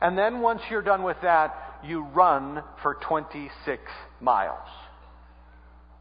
And 0.00 0.16
then 0.16 0.40
once 0.40 0.62
you're 0.70 0.80
done 0.80 1.02
with 1.02 1.18
that, 1.22 1.54
you 1.84 2.04
run 2.04 2.62
for 2.82 2.96
26 3.06 3.82
miles. 4.18 4.66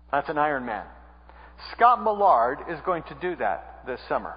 That's 0.10 0.30
an 0.30 0.38
Ironman. 0.38 0.86
Scott 1.74 2.02
Millard 2.02 2.60
is 2.70 2.80
going 2.86 3.04
to 3.04 3.18
do 3.22 3.36
that 3.36 3.84
this 3.86 4.00
summer. 4.08 4.36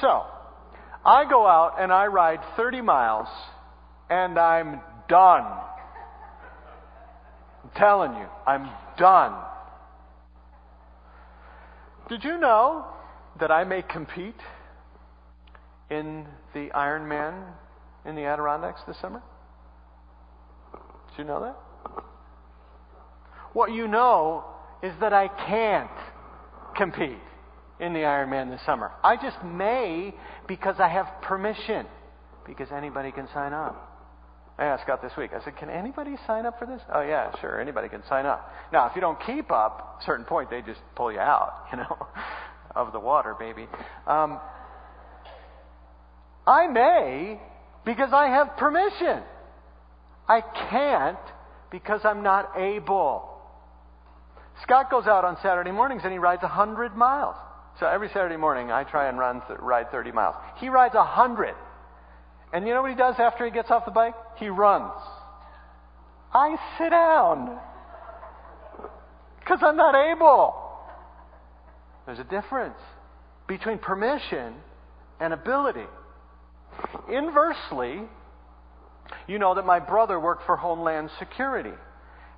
So, 0.00 0.24
I 1.04 1.24
go 1.30 1.46
out 1.46 1.76
and 1.80 1.92
I 1.92 2.06
ride 2.06 2.40
30 2.56 2.80
miles 2.80 3.28
and 4.10 4.36
I'm 4.40 4.80
done. 5.08 5.44
I'm 7.62 7.70
telling 7.76 8.14
you, 8.14 8.26
I'm 8.44 8.68
done. 8.98 9.40
Did 12.08 12.24
you 12.24 12.38
know 12.38 12.86
that 13.38 13.52
I 13.52 13.62
may 13.62 13.82
compete 13.82 14.34
in 15.90 16.26
the 16.54 16.70
Ironman 16.70 17.52
in 18.06 18.14
the 18.14 18.24
Adirondacks 18.24 18.80
this 18.86 18.96
summer? 19.00 19.22
Did 21.10 21.18
you 21.18 21.24
know 21.24 21.40
that? 21.42 21.56
What 23.52 23.72
you 23.72 23.88
know 23.88 24.44
is 24.82 24.92
that 25.00 25.12
I 25.12 25.28
can't 25.28 25.90
compete 26.76 27.18
in 27.80 27.92
the 27.92 28.00
Ironman 28.00 28.50
this 28.50 28.60
summer. 28.64 28.92
I 29.02 29.16
just 29.16 29.42
may 29.44 30.14
because 30.46 30.76
I 30.78 30.88
have 30.88 31.06
permission, 31.22 31.86
because 32.46 32.68
anybody 32.70 33.10
can 33.10 33.28
sign 33.34 33.52
up. 33.52 33.86
I 34.58 34.66
asked 34.66 34.82
Scott 34.82 35.00
this 35.00 35.12
week, 35.16 35.30
I 35.34 35.42
said, 35.42 35.56
Can 35.56 35.70
anybody 35.70 36.16
sign 36.26 36.44
up 36.44 36.58
for 36.58 36.66
this? 36.66 36.82
Oh, 36.92 37.00
yeah, 37.00 37.34
sure, 37.40 37.60
anybody 37.60 37.88
can 37.88 38.02
sign 38.08 38.26
up. 38.26 38.52
Now, 38.72 38.86
if 38.88 38.94
you 38.94 39.00
don't 39.00 39.18
keep 39.24 39.50
up, 39.50 40.00
a 40.00 40.04
certain 40.04 40.26
point, 40.26 40.50
they 40.50 40.60
just 40.60 40.80
pull 40.94 41.10
you 41.10 41.18
out, 41.18 41.64
you 41.72 41.78
know, 41.78 42.06
of 42.76 42.92
the 42.92 43.00
water, 43.00 43.34
baby. 43.38 43.66
Um, 44.06 44.38
I 46.50 46.66
may 46.66 47.40
because 47.84 48.12
I 48.12 48.26
have 48.26 48.56
permission. 48.56 49.22
I 50.28 50.40
can't 50.40 51.18
because 51.70 52.00
I'm 52.02 52.24
not 52.24 52.58
able. 52.58 53.28
Scott 54.64 54.90
goes 54.90 55.06
out 55.06 55.24
on 55.24 55.36
Saturday 55.42 55.70
mornings 55.70 56.02
and 56.02 56.12
he 56.12 56.18
rides 56.18 56.42
100 56.42 56.96
miles. 56.96 57.36
So 57.78 57.86
every 57.86 58.08
Saturday 58.08 58.36
morning 58.36 58.72
I 58.72 58.82
try 58.82 59.08
and 59.08 59.16
run 59.16 59.42
th- 59.46 59.60
ride 59.60 59.92
30 59.92 60.10
miles. 60.10 60.34
He 60.56 60.68
rides 60.68 60.94
100. 60.94 61.54
And 62.52 62.66
you 62.66 62.74
know 62.74 62.82
what 62.82 62.90
he 62.90 62.96
does 62.96 63.14
after 63.20 63.44
he 63.44 63.52
gets 63.52 63.70
off 63.70 63.84
the 63.84 63.92
bike? 63.92 64.14
He 64.36 64.48
runs. 64.48 64.92
I 66.34 66.56
sit 66.78 66.90
down 66.90 67.60
because 69.38 69.60
I'm 69.62 69.76
not 69.76 69.94
able. 69.94 70.54
There's 72.06 72.18
a 72.18 72.24
difference 72.24 72.78
between 73.46 73.78
permission 73.78 74.54
and 75.20 75.32
ability. 75.32 75.86
Inversely, 77.10 78.02
you 79.26 79.38
know 79.38 79.54
that 79.54 79.66
my 79.66 79.80
brother 79.80 80.18
worked 80.18 80.46
for 80.46 80.56
Homeland 80.56 81.10
Security. 81.18 81.74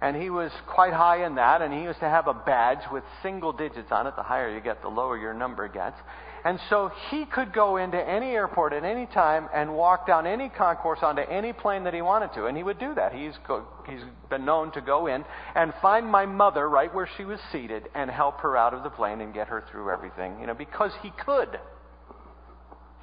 And 0.02 0.20
he 0.20 0.30
was 0.30 0.50
quite 0.66 0.92
high 0.92 1.24
in 1.24 1.36
that, 1.36 1.62
and 1.62 1.72
he 1.72 1.82
used 1.82 2.00
to 2.00 2.08
have 2.08 2.26
a 2.26 2.34
badge 2.34 2.80
with 2.90 3.04
single 3.22 3.52
digits 3.52 3.92
on 3.92 4.08
it. 4.08 4.16
The 4.16 4.24
higher 4.24 4.52
you 4.52 4.60
get, 4.60 4.82
the 4.82 4.88
lower 4.88 5.16
your 5.16 5.32
number 5.32 5.68
gets. 5.68 5.96
And 6.44 6.58
so 6.68 6.90
he 7.10 7.24
could 7.24 7.52
go 7.52 7.76
into 7.76 7.96
any 7.96 8.32
airport 8.32 8.72
at 8.72 8.82
any 8.82 9.06
time 9.06 9.48
and 9.54 9.76
walk 9.76 10.08
down 10.08 10.26
any 10.26 10.48
concourse 10.48 10.98
onto 11.02 11.22
any 11.22 11.52
plane 11.52 11.84
that 11.84 11.94
he 11.94 12.02
wanted 12.02 12.32
to. 12.34 12.46
And 12.46 12.56
he 12.56 12.64
would 12.64 12.80
do 12.80 12.94
that. 12.96 13.12
He's, 13.12 13.34
go, 13.46 13.64
he's 13.88 14.00
been 14.28 14.44
known 14.44 14.72
to 14.72 14.80
go 14.80 15.06
in 15.06 15.24
and 15.54 15.72
find 15.80 16.04
my 16.04 16.26
mother 16.26 16.68
right 16.68 16.92
where 16.92 17.08
she 17.16 17.24
was 17.24 17.38
seated 17.52 17.88
and 17.94 18.10
help 18.10 18.40
her 18.40 18.56
out 18.56 18.74
of 18.74 18.82
the 18.82 18.90
plane 18.90 19.20
and 19.20 19.32
get 19.32 19.46
her 19.46 19.62
through 19.70 19.92
everything, 19.92 20.40
you 20.40 20.48
know, 20.48 20.54
because 20.54 20.90
he 21.00 21.12
could. 21.24 21.60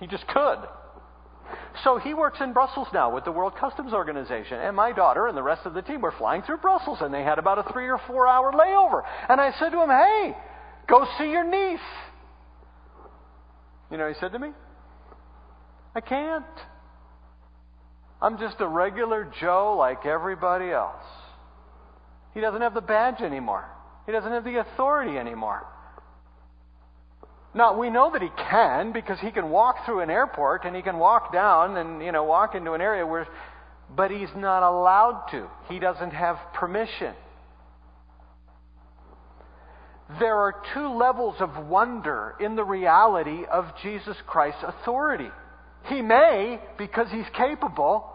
He 0.02 0.08
just 0.08 0.28
could. 0.28 0.60
So 1.84 1.98
he 1.98 2.14
works 2.14 2.40
in 2.42 2.54
Brussels 2.54 2.88
now 2.94 3.14
with 3.14 3.26
the 3.26 3.32
World 3.32 3.54
Customs 3.60 3.94
Organization. 3.94 4.60
And 4.60 4.76
my 4.76 4.92
daughter 4.92 5.28
and 5.28 5.38
the 5.38 5.44
rest 5.44 5.66
of 5.66 5.74
the 5.74 5.82
team 5.82 6.02
were 6.02 6.14
flying 6.18 6.42
through 6.42 6.58
Brussels, 6.58 7.00
and 7.02 7.14
they 7.14 7.24
had 7.24 7.40
about 7.40 7.60
a 7.60 7.72
three 7.72 7.90
or 7.90 8.00
four 8.08 8.28
hour 8.28 8.52
layover. 8.52 9.04
And 9.30 9.40
I 9.40 9.52
said 9.60 9.70
to 9.70 9.82
him, 9.82 9.90
Hey, 9.90 10.36
go 10.88 11.06
see 11.18 11.32
your 11.32 11.44
niece. 11.44 11.80
You 13.92 13.98
know 13.98 14.08
he 14.08 14.14
said 14.20 14.32
to 14.34 14.40
me? 14.40 14.50
I 15.96 16.02
can't. 16.02 16.46
I'm 18.22 18.38
just 18.38 18.58
a 18.60 18.68
regular 18.68 19.32
Joe 19.40 19.76
like 19.78 20.06
everybody 20.06 20.72
else. 20.72 21.04
He 22.34 22.42
doesn't 22.42 22.62
have 22.62 22.74
the 22.74 22.82
badge 22.82 23.22
anymore. 23.22 23.66
He 24.06 24.12
doesn't 24.12 24.32
have 24.32 24.44
the 24.44 24.60
authority 24.60 25.18
anymore. 25.18 25.66
Now, 27.54 27.80
we 27.80 27.90
know 27.90 28.12
that 28.12 28.22
he 28.22 28.30
can 28.50 28.92
because 28.92 29.20
he 29.20 29.32
can 29.32 29.50
walk 29.50 29.86
through 29.86 30.02
an 30.02 30.10
airport 30.10 30.66
and 30.66 30.76
he 30.76 30.82
can 30.82 31.00
walk 31.00 31.34
down 31.34 31.78
and, 31.78 32.02
you 32.04 32.12
know, 32.12 32.24
walk 32.24 32.54
into 32.54 32.74
an 32.74 32.82
area 32.82 33.06
where, 33.06 33.28
but 33.96 34.12
he's 34.12 34.30
not 34.36 34.62
allowed 34.62 35.26
to. 35.32 35.48
He 35.68 35.80
doesn't 35.80 36.12
have 36.12 36.38
permission. 36.54 37.16
There 40.20 40.36
are 40.36 40.56
two 40.74 40.90
levels 40.96 41.36
of 41.40 41.68
wonder 41.68 42.36
in 42.40 42.56
the 42.56 42.64
reality 42.64 43.46
of 43.52 43.66
Jesus 43.82 44.18
Christ's 44.28 44.64
authority. 44.64 45.30
He 45.86 46.02
may 46.02 46.60
because 46.78 47.08
he's 47.12 47.28
capable. 47.36 48.12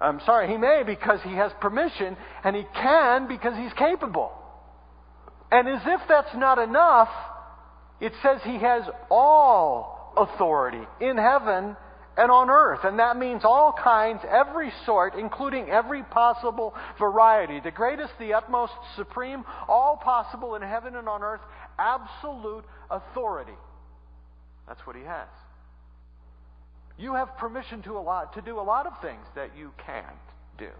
I'm 0.00 0.20
sorry, 0.26 0.48
he 0.48 0.56
may 0.56 0.82
because 0.84 1.20
he 1.22 1.34
has 1.34 1.52
permission, 1.60 2.16
and 2.42 2.56
he 2.56 2.64
can 2.74 3.28
because 3.28 3.54
he's 3.56 3.72
capable. 3.74 4.32
And 5.50 5.68
as 5.68 5.82
if 5.86 6.00
that's 6.08 6.34
not 6.34 6.58
enough, 6.58 7.08
it 8.00 8.12
says 8.22 8.40
he 8.44 8.58
has 8.58 8.84
all 9.10 10.12
authority 10.16 10.86
in 11.00 11.16
heaven 11.16 11.76
and 12.16 12.30
on 12.30 12.50
earth. 12.50 12.80
And 12.84 12.98
that 12.98 13.16
means 13.16 13.42
all 13.44 13.72
kinds, 13.72 14.20
every 14.28 14.72
sort, 14.86 15.14
including 15.14 15.70
every 15.70 16.02
possible 16.02 16.74
variety. 16.98 17.60
The 17.60 17.70
greatest, 17.70 18.12
the 18.18 18.34
utmost, 18.34 18.72
supreme, 18.96 19.44
all 19.68 19.96
possible 19.96 20.54
in 20.54 20.62
heaven 20.62 20.96
and 20.96 21.08
on 21.08 21.22
earth, 21.22 21.40
absolute 21.78 22.64
authority. 22.90 23.56
That's 24.68 24.80
what 24.86 24.96
he 24.96 25.02
has. 25.02 25.28
You 26.96 27.14
have 27.14 27.36
permission 27.38 27.82
to, 27.82 27.98
a 27.98 28.00
lot, 28.00 28.34
to 28.34 28.40
do 28.40 28.60
a 28.60 28.62
lot 28.62 28.86
of 28.86 28.92
things 29.02 29.26
that 29.34 29.56
you 29.56 29.72
can't 29.84 30.06
do. 30.58 30.70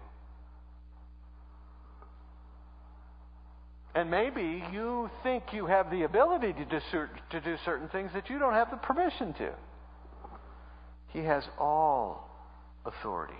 And 3.95 4.11
maybe 4.11 4.61
you 4.73 5.09
think 5.23 5.53
you 5.53 5.67
have 5.67 5.89
the 5.89 6.03
ability 6.03 6.51
to 6.51 6.65
do, 6.65 6.79
to 7.29 7.41
do 7.41 7.55
certain 7.63 7.87
things 7.87 8.11
that 8.13 8.29
you 8.29 8.37
don't 8.37 8.53
have 8.53 8.69
the 8.69 8.77
permission 8.77 9.33
to. 9.35 9.51
He 11.13 11.19
has 11.19 11.45
all 11.57 12.29
authority. 12.85 13.33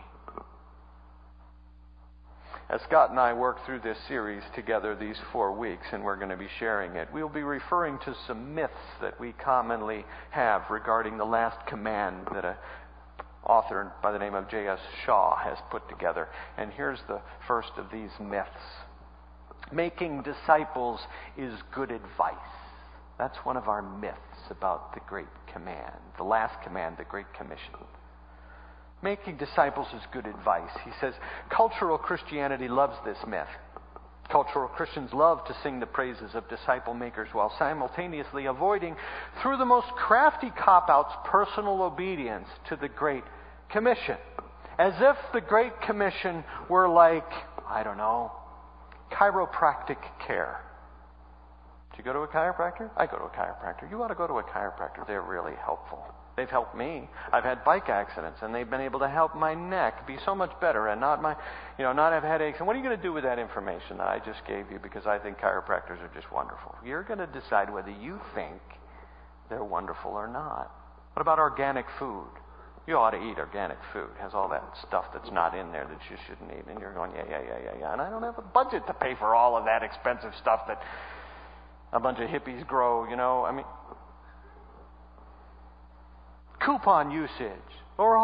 As 2.69 2.81
Scott 2.83 3.11
and 3.11 3.19
I 3.19 3.33
work 3.33 3.63
through 3.65 3.81
this 3.81 3.97
series 4.07 4.41
together 4.55 4.95
these 4.95 5.17
four 5.31 5.51
weeks, 5.51 5.85
and 5.91 6.03
we're 6.03 6.15
going 6.15 6.29
to 6.29 6.37
be 6.37 6.47
sharing 6.57 6.95
it, 6.95 7.09
we'll 7.13 7.29
be 7.29 7.43
referring 7.43 7.99
to 8.05 8.15
some 8.25 8.55
myths 8.55 8.73
that 9.01 9.19
we 9.19 9.33
commonly 9.33 10.05
have 10.31 10.63
regarding 10.71 11.17
the 11.17 11.25
last 11.25 11.67
command 11.67 12.27
that 12.33 12.45
a 12.45 12.57
author 13.45 13.91
by 14.01 14.11
the 14.11 14.17
name 14.17 14.33
of 14.33 14.49
J.S. 14.49 14.79
Shaw 15.05 15.35
has 15.37 15.57
put 15.69 15.87
together. 15.89 16.27
And 16.57 16.71
here's 16.71 16.99
the 17.07 17.21
first 17.47 17.71
of 17.77 17.91
these 17.91 18.09
myths 18.19 18.47
Making 19.71 20.21
disciples 20.21 20.99
is 21.37 21.53
good 21.73 21.91
advice. 21.91 22.35
That's 23.17 23.37
one 23.43 23.57
of 23.57 23.67
our 23.67 23.81
myths 23.81 24.17
about 24.49 24.93
the 24.93 24.99
Great 25.07 25.27
Command, 25.51 25.95
the 26.17 26.23
last 26.23 26.61
command, 26.63 26.97
the 26.97 27.05
Great 27.05 27.33
Commission. 27.33 27.73
Making 29.01 29.37
disciples 29.37 29.87
is 29.95 30.01
good 30.11 30.25
advice. 30.25 30.71
He 30.83 30.91
says 30.99 31.13
cultural 31.49 31.97
Christianity 31.97 32.67
loves 32.67 32.95
this 33.05 33.17
myth. 33.27 33.47
Cultural 34.31 34.67
Christians 34.67 35.13
love 35.13 35.45
to 35.45 35.55
sing 35.61 35.79
the 35.79 35.85
praises 35.85 36.31
of 36.33 36.49
disciple 36.49 36.93
makers 36.93 37.29
while 37.31 37.53
simultaneously 37.59 38.47
avoiding, 38.47 38.95
through 39.41 39.57
the 39.57 39.65
most 39.65 39.87
crafty 39.95 40.51
cop 40.57 40.89
outs, 40.89 41.13
personal 41.25 41.83
obedience 41.83 42.47
to 42.69 42.75
the 42.75 42.89
Great 42.89 43.23
Commission. 43.69 44.17
As 44.79 44.93
if 44.99 45.15
the 45.33 45.41
Great 45.41 45.79
Commission 45.81 46.43
were 46.69 46.89
like, 46.89 47.29
I 47.69 47.83
don't 47.83 47.97
know, 47.97 48.31
chiropractic 49.15 49.97
care. 50.25 50.61
Do 51.91 51.97
you 51.99 52.03
go 52.03 52.11
to 52.11 52.19
a 52.19 52.27
chiropractor? 52.27 52.89
I 52.97 53.05
go 53.05 53.17
to 53.17 53.23
a 53.23 53.29
chiropractor. 53.29 53.89
You 53.89 54.03
ought 54.03 54.09
to 54.09 54.15
go 54.15 54.27
to 54.27 54.39
a 54.39 54.43
chiropractor. 54.43 55.07
They're 55.07 55.21
really 55.21 55.55
helpful. 55.63 56.03
They've 56.35 56.49
helped 56.49 56.75
me. 56.75 57.07
I've 57.31 57.45
had 57.45 57.63
bike 57.63 57.87
accidents, 57.87 58.39
and 58.41 58.53
they've 58.53 58.69
been 58.69 58.81
able 58.81 58.99
to 58.99 59.07
help 59.07 59.33
my 59.37 59.53
neck 59.53 60.05
be 60.05 60.17
so 60.25 60.35
much 60.35 60.51
better, 60.59 60.89
and 60.89 60.99
not 60.99 61.21
my, 61.21 61.33
you 61.77 61.85
know, 61.85 61.93
not 61.93 62.11
have 62.11 62.23
headaches. 62.23 62.57
And 62.57 62.67
what 62.67 62.75
are 62.75 62.79
you 62.79 62.83
going 62.83 62.97
to 62.97 63.01
do 63.01 63.13
with 63.13 63.23
that 63.23 63.39
information 63.39 63.97
that 63.99 64.07
I 64.07 64.19
just 64.19 64.45
gave 64.45 64.69
you? 64.69 64.77
Because 64.83 65.05
I 65.05 65.17
think 65.17 65.37
chiropractors 65.37 66.03
are 66.03 66.11
just 66.13 66.29
wonderful. 66.33 66.75
You're 66.85 67.03
going 67.03 67.19
to 67.19 67.27
decide 67.27 67.73
whether 67.73 67.91
you 67.91 68.19
think 68.33 68.59
they're 69.49 69.63
wonderful 69.63 70.11
or 70.11 70.27
not. 70.27 70.69
What 71.13 71.21
about 71.21 71.39
organic 71.39 71.85
food? 71.97 72.27
You 72.87 72.97
ought 72.97 73.11
to 73.11 73.17
eat 73.17 73.37
organic 73.37 73.77
food. 73.93 74.09
It 74.17 74.21
has 74.21 74.33
all 74.33 74.47
that 74.49 74.63
stuff 74.87 75.05
that's 75.11 75.31
not 75.31 75.57
in 75.57 75.71
there 75.71 75.87
that 75.87 75.99
you 76.09 76.17
shouldn't 76.27 76.51
eat. 76.51 76.69
And 76.69 76.79
you're 76.79 76.93
going, 76.93 77.11
yeah, 77.15 77.23
yeah, 77.27 77.41
yeah, 77.41 77.57
yeah, 77.63 77.79
yeah. 77.79 77.93
And 77.93 78.01
I 78.01 78.09
don't 78.11 78.21
have 78.21 78.37
a 78.37 78.43
budget 78.43 78.85
to 78.87 78.93
pay 78.93 79.15
for 79.15 79.33
all 79.33 79.57
of 79.57 79.65
that 79.65 79.81
expensive 79.81 80.33
stuff 80.39 80.61
that 80.67 80.81
a 81.91 81.99
bunch 81.99 82.19
of 82.19 82.29
hippies 82.29 82.65
grow, 82.67 83.09
you 83.09 83.15
know. 83.15 83.43
I 83.43 83.51
mean, 83.51 83.65
coupon 86.63 87.09
usage 87.09 87.49
or 87.97 88.17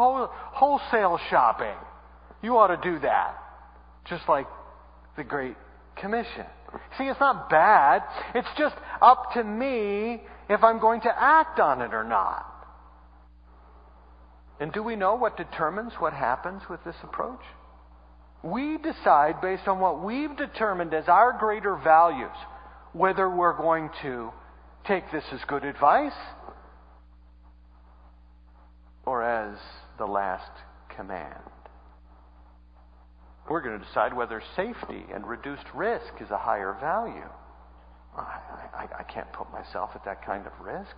wholesale 0.54 1.20
shopping. 1.30 1.78
You 2.44 2.58
ought 2.58 2.68
to 2.68 2.78
do 2.82 3.00
that. 3.00 3.38
Just 4.06 4.28
like 4.30 4.48
the 5.18 5.24
Great 5.24 5.56
Commission. 5.96 6.46
See, 6.98 7.06
it's 7.06 7.20
not 7.20 7.50
bad. 7.50 8.04
It's 8.36 8.48
just 8.58 8.76
up 9.02 9.34
to 9.34 9.44
me 9.44 10.22
if 10.50 10.64
I'm 10.64 10.80
going 10.80 11.02
to 11.02 11.14
act 11.16 11.60
on 11.60 11.82
it 11.82 11.94
or 11.94 12.04
not. 12.04 12.51
And 14.62 14.72
do 14.72 14.84
we 14.84 14.96
know 14.96 15.16
what 15.16 15.38
determines 15.38 15.92
what 15.98 16.14
happens 16.14 16.62
with 16.70 16.84
this 16.84 16.96
approach? 17.02 17.42
We 18.44 18.78
decide 18.78 19.42
based 19.42 19.68
on 19.68 19.80
what 19.80 20.04
we've 20.04 20.38
determined 20.38 20.94
as 20.94 21.08
our 21.08 21.36
greater 21.38 21.76
values 21.76 22.30
whether 22.94 23.28
we're 23.28 23.58
going 23.58 23.90
to 24.04 24.32
take 24.86 25.12
this 25.12 25.24
as 25.32 25.40
good 25.48 25.64
advice 25.64 26.14
or 29.04 29.24
as 29.24 29.58
the 29.98 30.06
last 30.06 30.52
command. 30.96 31.40
We're 33.50 33.62
going 33.62 33.80
to 33.80 33.86
decide 33.86 34.16
whether 34.16 34.44
safety 34.56 35.06
and 35.12 35.26
reduced 35.26 35.66
risk 35.74 36.14
is 36.20 36.30
a 36.30 36.38
higher 36.38 36.78
value. 36.80 37.30
I, 38.16 38.40
I, 38.74 38.88
I 39.00 39.04
can't 39.12 39.32
put 39.34 39.52
myself 39.52 39.92
at 39.96 40.06
that 40.06 40.24
kind 40.24 40.46
of 40.46 40.54
risk. 40.64 40.96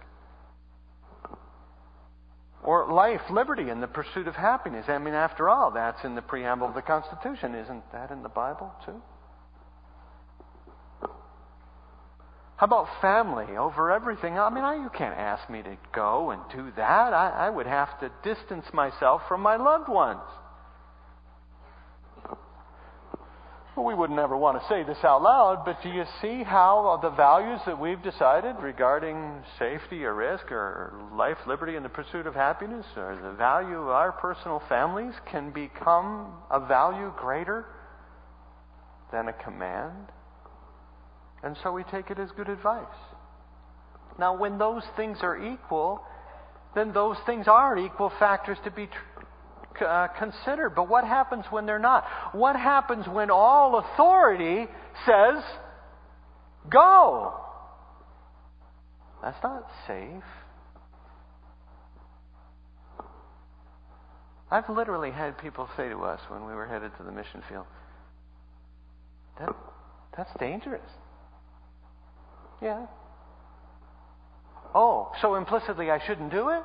Or 2.63 2.91
life, 2.91 3.21
liberty, 3.29 3.69
and 3.69 3.83
the 3.83 3.87
pursuit 3.87 4.27
of 4.27 4.35
happiness. 4.35 4.85
I 4.87 4.97
mean, 4.97 5.13
after 5.13 5.49
all, 5.49 5.71
that's 5.71 6.03
in 6.05 6.15
the 6.15 6.21
preamble 6.21 6.67
of 6.67 6.75
the 6.75 6.81
Constitution. 6.81 7.55
Isn't 7.55 7.83
that 7.91 8.09
in 8.09 8.23
the 8.23 8.29
Bible, 8.29 8.71
too? 8.85 9.01
How 12.55 12.67
about 12.67 12.87
family 13.01 13.57
over 13.57 13.91
everything? 13.91 14.39
I 14.39 14.49
mean, 14.49 14.63
I, 14.63 14.75
you 14.75 14.89
can't 14.97 15.17
ask 15.17 15.49
me 15.49 15.61
to 15.63 15.75
go 15.91 16.31
and 16.31 16.41
do 16.55 16.71
that. 16.77 17.13
I, 17.13 17.47
I 17.47 17.49
would 17.49 17.67
have 17.67 17.99
to 17.99 18.09
distance 18.23 18.65
myself 18.71 19.23
from 19.27 19.41
my 19.41 19.57
loved 19.57 19.89
ones. 19.89 20.21
We 23.75 23.95
would 23.95 24.11
never 24.11 24.37
want 24.37 24.61
to 24.61 24.67
say 24.67 24.83
this 24.83 25.03
out 25.03 25.23
loud, 25.23 25.65
but 25.65 25.81
do 25.81 25.89
you 25.89 26.03
see 26.21 26.43
how 26.43 26.99
the 27.01 27.09
values 27.09 27.59
that 27.65 27.79
we've 27.79 28.01
decided 28.03 28.57
regarding 28.61 29.43
safety 29.57 30.05
or 30.05 30.13
risk 30.13 30.51
or 30.51 30.93
life, 31.15 31.37
liberty, 31.47 31.75
and 31.75 31.83
the 31.83 31.89
pursuit 31.89 32.27
of 32.27 32.35
happiness 32.35 32.85
or 32.95 33.19
the 33.19 33.31
value 33.31 33.77
of 33.77 33.87
our 33.87 34.11
personal 34.11 34.61
families 34.69 35.15
can 35.31 35.49
become 35.51 36.33
a 36.51 36.59
value 36.59 37.11
greater 37.17 37.65
than 39.11 39.27
a 39.27 39.33
command? 39.33 40.07
And 41.41 41.57
so 41.63 41.71
we 41.71 41.83
take 41.83 42.11
it 42.11 42.19
as 42.19 42.29
good 42.37 42.49
advice. 42.49 42.85
Now, 44.19 44.37
when 44.37 44.59
those 44.59 44.83
things 44.95 45.17
are 45.23 45.35
equal, 45.35 45.99
then 46.75 46.93
those 46.93 47.17
things 47.25 47.47
are 47.47 47.75
equal 47.75 48.11
factors 48.19 48.59
to 48.65 48.71
be 48.71 48.87
uh, 49.81 50.07
considered. 50.19 50.71
But 50.75 50.89
what 50.89 51.03
happens 51.03 51.45
when 51.49 51.65
they're 51.65 51.79
not? 51.79 52.05
What 52.33 52.55
happens 52.55 53.07
when 53.07 53.31
all 53.31 53.77
authority 53.79 54.67
says, 55.05 55.43
go? 56.69 57.33
That's 59.21 59.41
not 59.43 59.67
safe. 59.87 60.23
I've 64.51 64.69
literally 64.69 65.09
had 65.09 65.37
people 65.39 65.67
say 65.75 65.89
to 65.89 66.03
us 66.03 66.19
when 66.29 66.45
we 66.45 66.53
were 66.53 66.67
headed 66.67 66.91
to 66.97 67.03
the 67.03 67.11
mission 67.11 67.41
field, 67.49 67.65
that, 69.39 69.49
that's 70.15 70.29
dangerous. 70.39 70.81
Yeah. 72.61 72.85
Oh, 74.75 75.11
so 75.21 75.35
implicitly 75.35 75.89
I 75.89 76.05
shouldn't 76.05 76.31
do 76.31 76.49
it? 76.49 76.63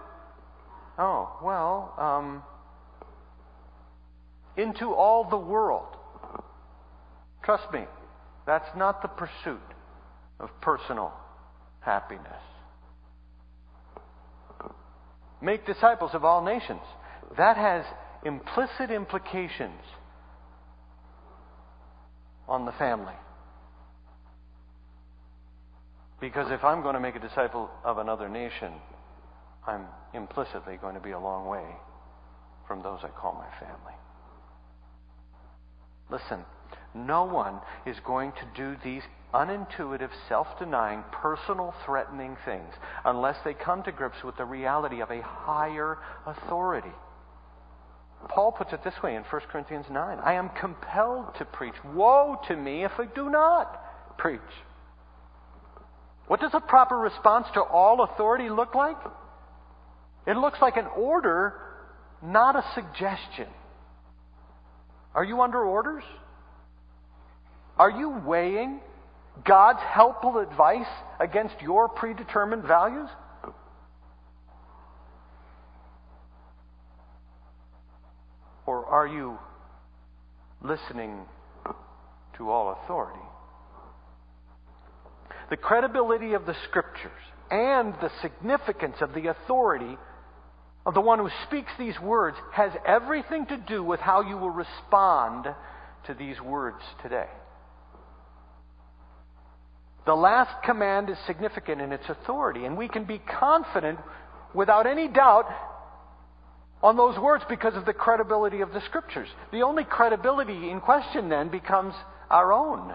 Oh, 0.98 1.38
well, 1.42 1.94
um, 1.96 2.42
into 4.58 4.92
all 4.92 5.24
the 5.30 5.38
world. 5.38 5.86
Trust 7.44 7.72
me, 7.72 7.84
that's 8.46 8.68
not 8.76 9.00
the 9.00 9.08
pursuit 9.08 9.62
of 10.40 10.50
personal 10.60 11.12
happiness. 11.80 12.42
Make 15.40 15.64
disciples 15.64 16.10
of 16.14 16.24
all 16.24 16.44
nations. 16.44 16.80
That 17.36 17.56
has 17.56 17.84
implicit 18.24 18.90
implications 18.90 19.80
on 22.48 22.66
the 22.66 22.72
family. 22.72 23.14
Because 26.20 26.50
if 26.50 26.64
I'm 26.64 26.82
going 26.82 26.94
to 26.94 27.00
make 27.00 27.14
a 27.14 27.20
disciple 27.20 27.70
of 27.84 27.98
another 27.98 28.28
nation, 28.28 28.72
I'm 29.66 29.84
implicitly 30.14 30.76
going 30.80 30.94
to 30.94 31.00
be 31.00 31.12
a 31.12 31.18
long 31.18 31.46
way 31.46 31.64
from 32.66 32.82
those 32.82 32.98
I 33.04 33.08
call 33.08 33.34
my 33.34 33.48
family. 33.64 33.94
Listen, 36.10 36.44
no 36.94 37.24
one 37.24 37.60
is 37.86 37.96
going 38.04 38.32
to 38.32 38.46
do 38.56 38.76
these 38.82 39.02
unintuitive, 39.34 40.10
self 40.28 40.46
denying, 40.58 41.04
personal, 41.12 41.74
threatening 41.84 42.36
things 42.44 42.72
unless 43.04 43.36
they 43.44 43.54
come 43.54 43.82
to 43.82 43.92
grips 43.92 44.22
with 44.24 44.36
the 44.36 44.44
reality 44.44 45.00
of 45.00 45.10
a 45.10 45.22
higher 45.22 45.98
authority. 46.26 46.92
Paul 48.28 48.52
puts 48.52 48.72
it 48.72 48.82
this 48.82 48.94
way 49.02 49.14
in 49.14 49.22
1 49.22 49.42
Corinthians 49.50 49.86
9 49.90 50.18
I 50.18 50.34
am 50.34 50.50
compelled 50.60 51.34
to 51.38 51.44
preach. 51.44 51.74
Woe 51.94 52.40
to 52.48 52.56
me 52.56 52.84
if 52.84 52.92
I 52.98 53.06
do 53.14 53.30
not 53.30 54.16
preach. 54.16 54.40
What 56.26 56.40
does 56.40 56.50
a 56.52 56.60
proper 56.60 56.96
response 56.98 57.46
to 57.54 57.60
all 57.62 58.02
authority 58.02 58.50
look 58.50 58.74
like? 58.74 58.98
It 60.26 60.36
looks 60.36 60.58
like 60.60 60.76
an 60.76 60.86
order, 60.86 61.54
not 62.22 62.54
a 62.54 62.64
suggestion. 62.74 63.46
Are 65.14 65.24
you 65.24 65.40
under 65.42 65.60
orders? 65.62 66.04
Are 67.78 67.90
you 67.90 68.10
weighing 68.10 68.80
God's 69.44 69.80
helpful 69.80 70.38
advice 70.38 70.86
against 71.20 71.60
your 71.60 71.88
predetermined 71.88 72.64
values? 72.64 73.08
Or 78.66 78.84
are 78.84 79.06
you 79.06 79.38
listening 80.62 81.20
to 82.36 82.50
all 82.50 82.78
authority? 82.84 83.18
The 85.50 85.56
credibility 85.56 86.34
of 86.34 86.44
the 86.44 86.54
Scriptures 86.68 87.12
and 87.50 87.94
the 87.94 88.10
significance 88.20 88.96
of 89.00 89.14
the 89.14 89.28
authority 89.28 89.96
of 90.88 90.94
the 90.94 91.00
one 91.02 91.18
who 91.18 91.28
speaks 91.46 91.70
these 91.78 92.00
words 92.00 92.38
has 92.54 92.72
everything 92.86 93.44
to 93.44 93.58
do 93.58 93.84
with 93.84 94.00
how 94.00 94.22
you 94.22 94.38
will 94.38 94.48
respond 94.48 95.44
to 96.06 96.14
these 96.14 96.40
words 96.40 96.78
today. 97.02 97.26
The 100.06 100.14
last 100.14 100.64
command 100.64 101.10
is 101.10 101.18
significant 101.26 101.82
in 101.82 101.92
its 101.92 102.08
authority, 102.08 102.64
and 102.64 102.74
we 102.74 102.88
can 102.88 103.04
be 103.04 103.18
confident 103.18 103.98
without 104.54 104.86
any 104.86 105.08
doubt 105.08 105.44
on 106.82 106.96
those 106.96 107.18
words 107.18 107.44
because 107.50 107.74
of 107.74 107.84
the 107.84 107.92
credibility 107.92 108.62
of 108.62 108.72
the 108.72 108.80
Scriptures. 108.86 109.28
The 109.52 109.64
only 109.64 109.84
credibility 109.84 110.70
in 110.70 110.80
question 110.80 111.28
then 111.28 111.50
becomes 111.50 111.92
our 112.30 112.50
own. 112.50 112.94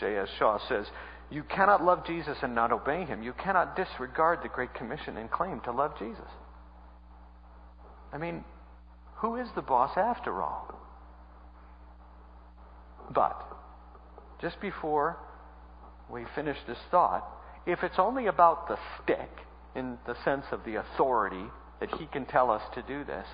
J.S. 0.00 0.28
Shaw 0.36 0.58
says, 0.68 0.86
You 1.30 1.42
cannot 1.42 1.84
love 1.84 2.06
Jesus 2.06 2.38
and 2.42 2.54
not 2.54 2.72
obey 2.72 3.04
him. 3.04 3.22
You 3.22 3.32
cannot 3.32 3.76
disregard 3.76 4.40
the 4.42 4.48
Great 4.48 4.72
Commission 4.74 5.16
and 5.16 5.30
claim 5.30 5.60
to 5.60 5.72
love 5.72 5.98
Jesus. 5.98 6.28
I 8.12 8.18
mean, 8.18 8.44
who 9.16 9.36
is 9.36 9.48
the 9.54 9.62
boss 9.62 9.96
after 9.96 10.42
all? 10.42 10.74
But, 13.10 13.42
just 14.40 14.60
before 14.60 15.18
we 16.10 16.24
finish 16.34 16.56
this 16.66 16.78
thought, 16.90 17.26
if 17.66 17.82
it's 17.82 17.98
only 17.98 18.26
about 18.26 18.68
the 18.68 18.78
stick, 19.02 19.28
in 19.78 19.98
the 20.06 20.16
sense 20.24 20.44
of 20.50 20.64
the 20.64 20.76
authority 20.76 21.44
that 21.80 21.94
he 21.94 22.06
can 22.06 22.26
tell 22.26 22.50
us 22.50 22.62
to 22.74 22.82
do 22.82 23.04
this, 23.04 23.26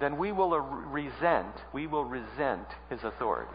then 0.00 0.18
we 0.18 0.32
will 0.32 0.58
resent, 0.58 1.54
we 1.72 1.86
will 1.86 2.04
resent 2.04 2.66
his 2.90 3.00
authority. 3.04 3.52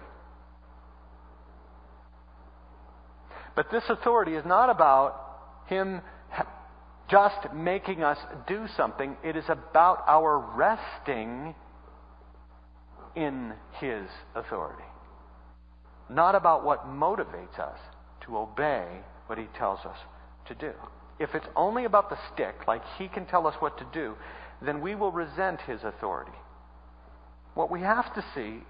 But 3.60 3.72
this 3.72 3.84
authority 3.90 4.36
is 4.36 4.46
not 4.46 4.70
about 4.70 5.20
Him 5.68 6.00
just 7.12 7.54
making 7.54 8.06
us 8.06 8.18
do 8.48 8.68
something, 8.78 9.18
it 9.22 9.36
is 9.36 9.44
about 9.50 10.06
our 10.08 10.40
resting 10.56 11.54
in 13.18 13.52
His 13.82 14.08
authority. 14.34 14.86
Not 16.10 16.36
about 16.36 16.64
what 16.64 16.88
motivates 16.88 17.60
us 17.60 17.78
to 18.22 18.38
obey 18.38 18.86
what 19.28 19.38
He 19.38 19.48
tells 19.58 19.80
us 19.80 19.98
to 20.48 20.56
do. 20.56 20.72
If 21.20 21.36
it's 21.36 21.48
only 21.54 21.84
about 21.84 22.10
the 22.10 22.18
stick, 22.34 22.66
like 22.66 22.84
He 22.98 23.10
can 23.10 23.26
tell 23.26 23.46
us 23.46 23.56
what 23.60 23.78
to 23.80 23.86
do, 23.92 24.16
then 24.62 24.80
we 24.80 24.96
will 24.96 25.12
resent 25.12 25.60
His 25.68 25.84
authority. 25.84 26.32
What 27.56 27.70
we 27.70 27.82
have 27.82 28.14
to 28.16 28.24
see 28.34 28.64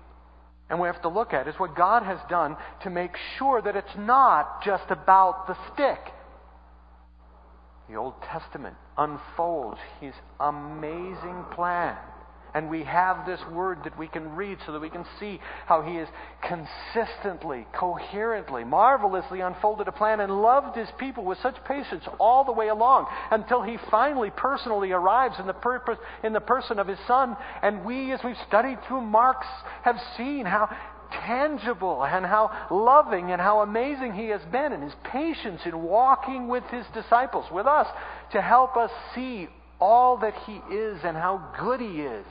and 0.69 0.79
we 0.79 0.87
have 0.87 1.01
to 1.01 1.09
look 1.09 1.33
at 1.33 1.47
is 1.47 1.55
what 1.57 1.75
God 1.75 2.03
has 2.03 2.19
done 2.29 2.57
to 2.83 2.89
make 2.89 3.15
sure 3.37 3.61
that 3.61 3.75
it's 3.75 3.95
not 3.97 4.63
just 4.63 4.85
about 4.89 5.47
the 5.47 5.57
stick. 5.73 5.99
The 7.89 7.95
Old 7.95 8.21
Testament 8.21 8.75
unfolds 8.97 9.79
his 9.99 10.13
amazing 10.39 11.45
plan 11.55 11.97
and 12.53 12.69
we 12.69 12.83
have 12.83 13.25
this 13.25 13.39
word 13.51 13.79
that 13.83 13.97
we 13.97 14.07
can 14.07 14.35
read 14.35 14.57
so 14.65 14.71
that 14.71 14.81
we 14.81 14.89
can 14.89 15.05
see 15.19 15.39
how 15.65 15.81
he 15.81 15.95
has 15.95 16.07
consistently, 16.41 17.65
coherently, 17.73 18.63
marvelously 18.63 19.41
unfolded 19.41 19.87
a 19.87 19.91
plan 19.91 20.19
and 20.19 20.41
loved 20.41 20.75
his 20.75 20.89
people 20.97 21.23
with 21.23 21.37
such 21.41 21.55
patience 21.65 22.03
all 22.19 22.43
the 22.43 22.51
way 22.51 22.69
along 22.69 23.05
until 23.31 23.61
he 23.61 23.77
finally 23.91 24.31
personally 24.35 24.91
arrives 24.91 25.35
in 25.39 25.47
the, 25.47 25.53
purpose, 25.53 25.97
in 26.23 26.33
the 26.33 26.39
person 26.39 26.79
of 26.79 26.87
his 26.87 26.99
son. 27.07 27.37
And 27.61 27.85
we, 27.85 28.11
as 28.11 28.19
we've 28.23 28.35
studied 28.47 28.79
through 28.87 29.01
Mark's, 29.01 29.47
have 29.83 29.97
seen 30.17 30.45
how 30.45 30.69
tangible 31.11 32.03
and 32.03 32.25
how 32.25 32.67
loving 32.71 33.31
and 33.31 33.41
how 33.41 33.61
amazing 33.61 34.13
he 34.13 34.27
has 34.27 34.41
been 34.51 34.73
and 34.73 34.83
his 34.83 34.93
patience 35.03 35.61
in 35.65 35.81
walking 35.81 36.47
with 36.47 36.63
his 36.65 36.85
disciples, 36.93 37.45
with 37.51 37.65
us, 37.65 37.87
to 38.31 38.41
help 38.41 38.77
us 38.77 38.91
see 39.15 39.47
all 39.79 40.17
that 40.17 40.33
He 40.45 40.53
is 40.73 40.99
and 41.03 41.15
how 41.15 41.53
good 41.59 41.79
He 41.79 42.01
is. 42.01 42.25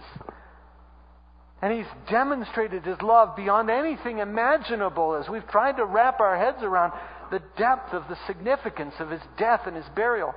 And 1.61 1.73
He's 1.73 1.91
demonstrated 2.11 2.85
His 2.85 3.01
love 3.03 3.37
beyond 3.37 3.71
anything 3.71 4.19
imaginable 4.19 5.15
as 5.15 5.29
we've 5.29 5.47
tried 5.49 5.77
to 5.77 5.85
wrap 5.85 6.21
our 6.21 6.37
heads 6.37 6.63
around 6.63 6.93
the 7.31 7.43
depth 7.57 7.93
of 7.93 8.05
the 8.09 8.17
significance 8.27 8.95
of 9.01 9.11
His 9.11 9.23
death 9.39 9.63
and 9.67 9.77
His 9.77 9.87
burial 9.95 10.35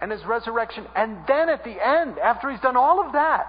and 0.00 0.10
His 0.12 0.24
resurrection. 0.24 0.86
And 0.96 1.18
then 1.26 1.48
at 1.48 1.64
the 1.64 1.76
end, 1.84 2.18
after 2.18 2.50
He's 2.50 2.60
done 2.60 2.76
all 2.76 3.04
of 3.04 3.12
that, 3.12 3.46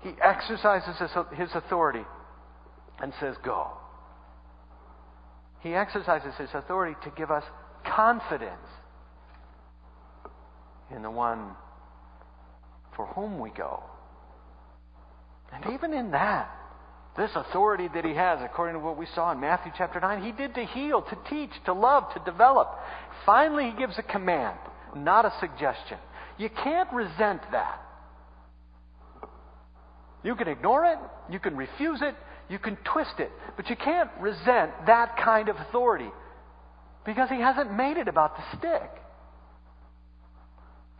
He 0.00 0.12
exercises 0.22 0.96
His 1.36 1.50
authority 1.54 2.04
and 3.00 3.12
says, 3.20 3.36
Go. 3.44 3.72
He 5.60 5.74
exercises 5.74 6.34
His 6.38 6.50
authority 6.54 6.96
to 7.04 7.10
give 7.10 7.30
us 7.30 7.44
confidence 7.84 8.52
in 10.94 11.02
the 11.02 11.10
one 11.10 11.50
for 12.96 13.06
whom 13.06 13.38
we 13.38 13.50
go. 13.50 13.82
And 15.52 15.74
even 15.74 15.92
in 15.92 16.10
that, 16.10 16.50
this 17.16 17.30
authority 17.34 17.88
that 17.94 18.04
he 18.04 18.14
has, 18.14 18.40
according 18.42 18.74
to 18.74 18.84
what 18.84 18.98
we 18.98 19.06
saw 19.14 19.32
in 19.32 19.40
Matthew 19.40 19.72
chapter 19.76 20.00
9, 20.00 20.22
he 20.22 20.32
did 20.32 20.54
to 20.54 20.64
heal, 20.64 21.02
to 21.02 21.18
teach, 21.30 21.50
to 21.64 21.72
love, 21.72 22.04
to 22.14 22.30
develop. 22.30 22.68
Finally, 23.24 23.70
he 23.70 23.78
gives 23.78 23.98
a 23.98 24.02
command, 24.02 24.58
not 24.94 25.24
a 25.24 25.32
suggestion. 25.40 25.98
You 26.36 26.50
can't 26.50 26.92
resent 26.92 27.40
that. 27.52 27.80
You 30.22 30.34
can 30.34 30.48
ignore 30.48 30.84
it, 30.84 30.98
you 31.30 31.38
can 31.38 31.56
refuse 31.56 32.00
it, 32.02 32.14
you 32.48 32.58
can 32.58 32.76
twist 32.92 33.14
it, 33.18 33.30
but 33.56 33.70
you 33.70 33.76
can't 33.76 34.10
resent 34.20 34.72
that 34.86 35.16
kind 35.22 35.48
of 35.48 35.56
authority 35.56 36.10
because 37.04 37.28
he 37.28 37.40
hasn't 37.40 37.72
made 37.72 37.96
it 37.96 38.08
about 38.08 38.36
the 38.36 38.58
stick. 38.58 38.90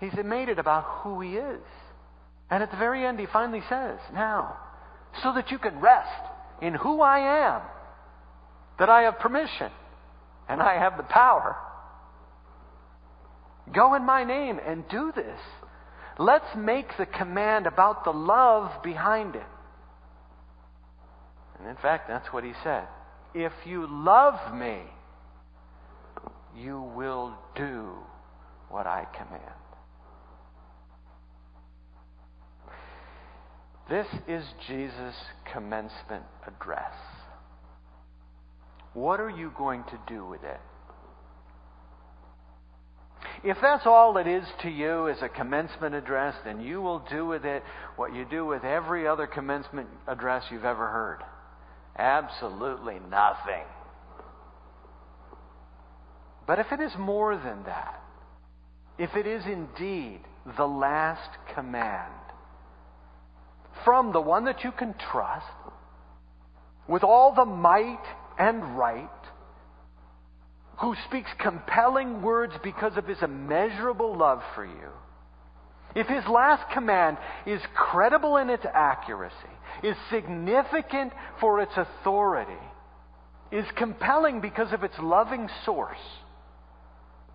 He's 0.01 0.13
made 0.25 0.49
it 0.49 0.59
about 0.59 0.85
who 1.03 1.21
he 1.21 1.37
is. 1.37 1.61
And 2.51 2.63
at 2.63 2.71
the 2.71 2.77
very 2.77 3.05
end, 3.05 3.19
he 3.19 3.27
finally 3.27 3.63
says, 3.69 3.99
Now, 4.13 4.57
so 5.23 5.33
that 5.35 5.51
you 5.51 5.59
can 5.59 5.81
rest 5.81 6.23
in 6.63 6.75
who 6.75 7.01
I 7.01 7.49
am, 7.49 7.63
that 8.79 8.89
I 8.89 9.03
have 9.03 9.19
permission 9.19 9.71
and 10.49 10.63
I 10.63 10.79
have 10.79 10.97
the 10.97 11.03
power. 11.03 11.57
Go 13.75 13.95
in 13.95 14.05
my 14.05 14.25
name 14.25 14.61
and 14.65 14.89
do 14.89 15.13
this. 15.15 15.41
Let's 16.19 16.47
make 16.57 16.97
the 16.99 17.07
command 17.07 17.67
about 17.67 18.05
the 18.05 18.13
love 18.13 18.83
behind 18.83 19.35
it. 19.35 19.43
And 21.59 21.69
in 21.69 21.77
fact, 21.77 22.09
that's 22.09 22.33
what 22.33 22.45
he 22.45 22.53
said. 22.63 22.85
If 23.35 23.53
you 23.65 23.87
love 23.91 24.55
me, 24.55 24.79
you 26.57 26.81
will 26.81 27.35
do 27.55 27.93
what 28.69 28.87
I 28.87 29.07
command. 29.17 29.43
This 33.89 34.07
is 34.27 34.45
Jesus' 34.67 35.15
commencement 35.53 36.25
address. 36.47 36.93
What 38.95 39.21
are 39.21 39.31
you 39.31 39.53
going 39.57 39.85
to 39.85 39.99
do 40.09 40.27
with 40.27 40.43
it? 40.43 40.61
If 43.45 43.59
that's 43.61 43.87
all 43.87 44.17
it 44.17 44.27
is 44.27 44.45
to 44.63 44.69
you 44.69 45.09
as 45.09 45.19
a 45.23 45.29
commencement 45.29 45.95
address, 45.95 46.35
then 46.45 46.61
you 46.61 46.81
will 46.81 47.01
do 47.11 47.27
with 47.27 47.45
it 47.45 47.63
what 47.97 48.15
you 48.15 48.25
do 48.25 48.45
with 48.45 48.65
every 48.65 49.07
other 49.07 49.27
commencement 49.27 49.89
address 50.09 50.45
you've 50.51 50.65
ever 50.65 50.89
heard. 50.89 51.23
Absolutely 51.97 52.99
nothing. 53.09 53.65
But 56.47 56.59
if 56.59 56.73
it 56.73 56.81
is 56.81 56.93
more 56.99 57.37
than 57.37 57.65
that, 57.65 58.03
if 58.99 59.15
it 59.15 59.27
is 59.27 59.45
indeed 59.47 60.21
the 60.57 60.67
last 60.67 61.31
command, 61.55 62.13
from 63.87 64.13
the 64.13 64.21
one 64.21 64.47
that 64.47 64.65
you 64.65 64.73
can 64.73 64.95
trust 65.13 65.47
with 66.89 67.05
all 67.05 67.33
the 67.35 67.45
might 67.45 68.03
and 68.37 68.77
right, 68.77 69.09
who 70.81 70.95
speaks 71.07 71.31
compelling 71.41 72.21
words 72.21 72.53
because 72.65 72.97
of 72.97 73.07
his 73.07 73.23
immeasurable 73.23 74.19
love 74.19 74.43
for 74.57 74.67
you, 74.67 74.91
if 75.95 76.09
his 76.09 76.25
last 76.29 76.71
command 76.75 77.17
is 77.47 77.61
credible 77.75 78.37
in 78.37 78.51
its 78.51 78.67
accuracy, 78.75 79.35
is 79.85 79.97
significant 80.11 81.13
for 81.41 81.61
its 81.61 81.73
authority, 81.77 82.53
is 83.53 83.65
compelling 83.77 84.41
because 84.41 84.73
of 84.73 84.83
its 84.83 84.99
loving 85.01 85.49
source, 85.65 85.97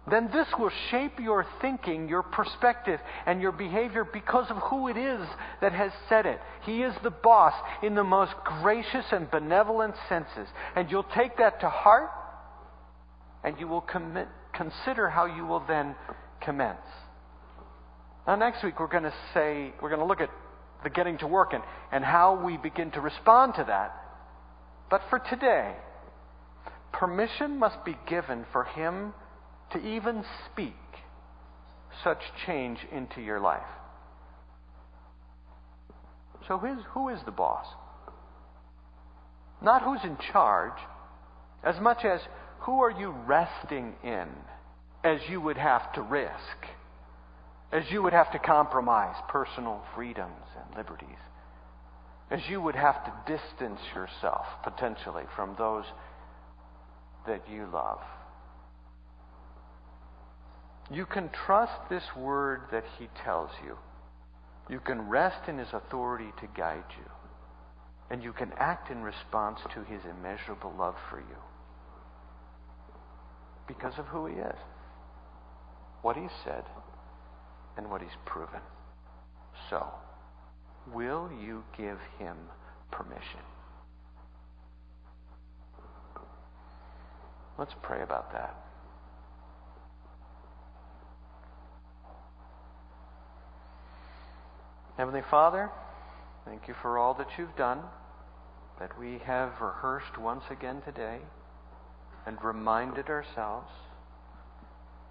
then 0.10 0.30
this 0.34 0.48
will 0.58 0.72
shape 0.90 1.20
your 1.20 1.46
thinking, 1.62 2.10
your 2.10 2.24
perspective, 2.24 3.00
and 3.28 3.40
your 3.40 3.52
behavior 3.52 4.04
because 4.04 4.50
of 4.50 4.58
who 4.58 4.88
it 4.88 4.98
is 4.98 5.28
that 5.62 5.74
has 5.74 5.92
said 6.10 6.26
it. 6.26 6.40
He 6.66 6.82
is 6.82 6.94
the 7.04 7.12
boss 7.12 7.54
in 7.84 7.94
the 7.94 8.04
most 8.04 8.34
gracious 8.44 9.06
and 9.12 9.30
benevolent 9.30 9.94
senses. 10.10 10.48
And 10.76 10.90
you'll 10.90 11.06
take 11.16 11.38
that 11.38 11.60
to 11.62 11.70
heart, 11.70 12.10
and 13.44 13.60
you 13.60 13.68
will 13.68 13.82
commit, 13.82 14.28
consider 14.54 15.08
how 15.08 15.26
you 15.26 15.46
will 15.46 15.64
then 15.68 15.96
commence. 16.42 16.80
Now, 18.26 18.36
next 18.36 18.64
week, 18.64 18.80
we're 18.80 18.88
going 18.88 19.04
to 19.04 19.14
say, 19.36 19.72
we're 19.82 19.90
going 19.90 20.02
to 20.02 20.06
look 20.06 20.22
at 20.22 20.32
the 20.84 20.90
getting 20.90 21.20
to 21.20 21.28
work 21.28 21.54
and, 21.54 21.64
and 21.92 22.04
how 22.04 22.44
we 22.44 22.58
begin 22.58 22.90
to 22.92 23.02
respond 23.02 23.54
to 23.56 23.64
that. 23.66 23.96
But 24.90 25.02
for 25.12 25.20
today, 25.20 25.76
permission 26.92 27.60
must 27.60 27.86
be 27.86 27.96
given 28.08 28.46
for 28.52 28.64
Him 28.64 29.14
to 29.74 29.80
even 29.80 30.24
speak 30.52 30.74
such 32.04 32.20
change 32.46 32.80
into 32.92 33.22
your 33.22 33.40
life. 33.40 33.62
So, 36.48 36.58
who 36.58 36.68
is, 36.68 36.80
who 36.94 37.10
is 37.10 37.20
the 37.26 37.32
boss? 37.32 37.66
Not 39.62 39.84
who's 39.84 40.04
in 40.04 40.18
charge, 40.32 40.80
as 41.64 41.80
much 41.80 42.04
as 42.04 42.20
who 42.62 42.82
are 42.82 42.92
you 42.92 43.14
resting 43.28 43.94
in 44.04 44.28
as 45.04 45.20
you 45.30 45.42
would 45.42 45.58
have 45.58 45.94
to 45.94 46.02
risk, 46.02 46.32
as 47.72 47.84
you 47.92 48.02
would 48.04 48.14
have 48.14 48.32
to 48.32 48.40
compromise 48.40 49.16
personal 49.30 49.82
freedoms 49.96 50.46
and 50.58 50.78
liberties, 50.78 51.10
as 52.30 52.40
you 52.50 52.62
would 52.62 52.76
have 52.76 53.04
to 53.06 53.14
distance 53.28 53.80
yourself 53.96 54.46
potentially 54.64 55.24
from 55.36 55.56
those 55.58 55.86
that 57.28 57.48
you 57.50 57.68
love. 57.72 58.00
You 60.92 61.06
can 61.06 61.30
trust 61.46 61.90
this 61.90 62.04
word 62.18 62.64
that 62.72 62.84
He 63.00 63.08
tells 63.24 63.52
you. 63.64 63.78
You 64.70 64.82
can 64.82 65.08
rest 65.08 65.48
in 65.48 65.58
His 65.58 65.70
authority 65.72 66.32
to 66.42 66.48
guide 66.56 66.84
you. 66.98 67.10
And 68.10 68.22
you 68.22 68.34
can 68.34 68.52
act 68.58 68.92
in 68.92 69.02
response 69.02 69.60
to 69.74 69.84
His 69.84 70.02
immeasurable 70.04 70.74
love 70.78 70.96
for 71.10 71.20
you. 71.20 71.38
Because 73.68 73.94
of 73.98 74.06
who 74.08 74.26
He 74.26 74.36
is, 74.36 74.58
what 76.02 76.18
He 76.18 76.28
said, 76.44 76.64
and 77.78 77.90
what 77.90 78.02
He's 78.02 78.12
proven. 78.26 78.60
So, 79.70 79.88
will 80.94 81.30
you 81.42 81.64
give 81.78 82.00
Him 82.20 82.36
permission? 82.92 83.40
Let's 87.58 87.76
pray 87.82 88.02
about 88.02 88.34
that. 88.34 88.71
Heavenly 95.02 95.24
Father, 95.32 95.72
thank 96.46 96.68
you 96.68 96.76
for 96.80 97.00
all 97.00 97.16
that 97.16 97.26
you've 97.36 97.56
done, 97.56 97.80
that 98.80 99.00
we 99.00 99.18
have 99.26 99.60
rehearsed 99.60 100.16
once 100.20 100.44
again 100.52 100.84
today 100.86 101.18
and 102.28 102.38
reminded 102.44 103.10
ourselves 103.10 103.72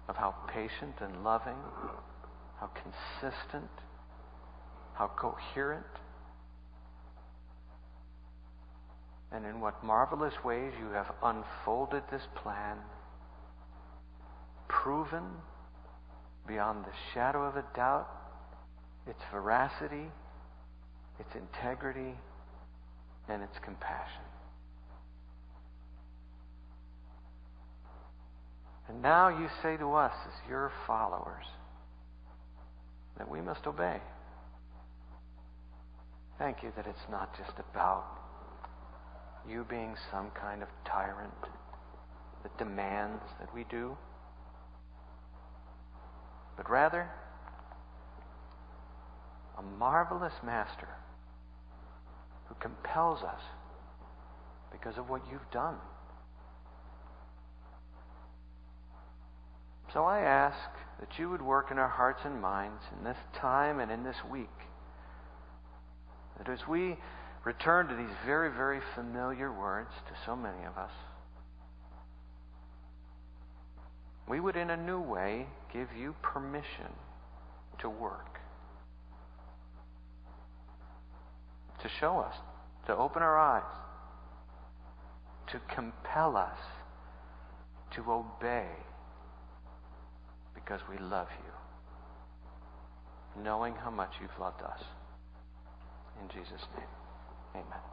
of 0.07 0.15
how 0.15 0.33
patient 0.47 0.95
and 1.01 1.25
loving, 1.25 1.57
how 2.61 2.67
consistent, 2.67 3.69
how 4.93 5.07
coherent, 5.07 5.83
and 9.33 9.45
in 9.45 9.59
what 9.59 9.83
marvelous 9.83 10.41
ways 10.41 10.71
you 10.79 10.91
have 10.93 11.11
unfolded 11.21 12.03
this 12.09 12.29
plan, 12.33 12.77
proven 14.69 15.25
beyond 16.47 16.85
the 16.85 16.95
shadow 17.13 17.43
of 17.43 17.57
a 17.57 17.65
doubt 17.75 18.20
its 19.07 19.21
veracity, 19.31 20.11
its 21.19 21.35
integrity, 21.35 22.15
and 23.27 23.43
its 23.43 23.57
compassion. 23.63 24.23
And 28.87 29.01
now 29.01 29.29
you 29.29 29.47
say 29.63 29.77
to 29.77 29.93
us, 29.93 30.13
as 30.27 30.49
your 30.49 30.71
followers, 30.85 31.45
that 33.17 33.29
we 33.29 33.39
must 33.39 33.65
obey. 33.65 33.99
Thank 36.37 36.63
you 36.63 36.71
that 36.75 36.87
it's 36.87 37.09
not 37.09 37.37
just 37.37 37.57
about 37.71 38.03
you 39.47 39.65
being 39.69 39.95
some 40.11 40.31
kind 40.31 40.61
of 40.61 40.67
tyrant 40.85 41.31
that 42.43 42.57
demands 42.57 43.21
that 43.39 43.53
we 43.53 43.63
do, 43.69 43.95
but 46.57 46.69
rather 46.69 47.07
a 49.61 49.77
marvelous 49.77 50.33
master 50.43 50.87
who 52.47 52.55
compels 52.55 53.23
us 53.23 53.41
because 54.71 54.97
of 54.97 55.09
what 55.09 55.21
you've 55.31 55.51
done. 55.51 55.75
So 59.93 60.03
I 60.05 60.21
ask 60.21 60.69
that 60.99 61.19
you 61.19 61.29
would 61.29 61.41
work 61.41 61.69
in 61.69 61.77
our 61.77 61.89
hearts 61.89 62.21
and 62.23 62.41
minds 62.41 62.81
in 62.97 63.03
this 63.03 63.17
time 63.35 63.79
and 63.79 63.91
in 63.91 64.03
this 64.03 64.15
week. 64.29 64.47
That 66.37 66.49
as 66.49 66.65
we 66.67 66.95
return 67.43 67.87
to 67.87 67.95
these 67.95 68.15
very, 68.25 68.49
very 68.49 68.79
familiar 68.95 69.51
words 69.51 69.91
to 70.07 70.13
so 70.25 70.35
many 70.35 70.63
of 70.65 70.77
us, 70.77 70.91
we 74.27 74.39
would 74.39 74.55
in 74.55 74.69
a 74.69 74.77
new 74.77 75.01
way 75.01 75.45
give 75.73 75.89
you 75.97 76.15
permission 76.21 76.87
to 77.79 77.89
work. 77.89 78.39
To 81.81 81.89
show 81.99 82.19
us, 82.19 82.35
to 82.87 82.95
open 82.95 83.21
our 83.21 83.37
eyes, 83.37 83.63
to 85.51 85.59
compel 85.73 86.37
us 86.37 86.57
to 87.95 88.11
obey 88.11 88.67
because 90.53 90.79
we 90.89 90.97
love 90.97 91.27
you, 93.37 93.43
knowing 93.43 93.75
how 93.75 93.89
much 93.89 94.13
you've 94.21 94.39
loved 94.39 94.61
us. 94.61 94.83
In 96.21 96.29
Jesus' 96.29 96.65
name, 96.75 96.87
amen. 97.55 97.90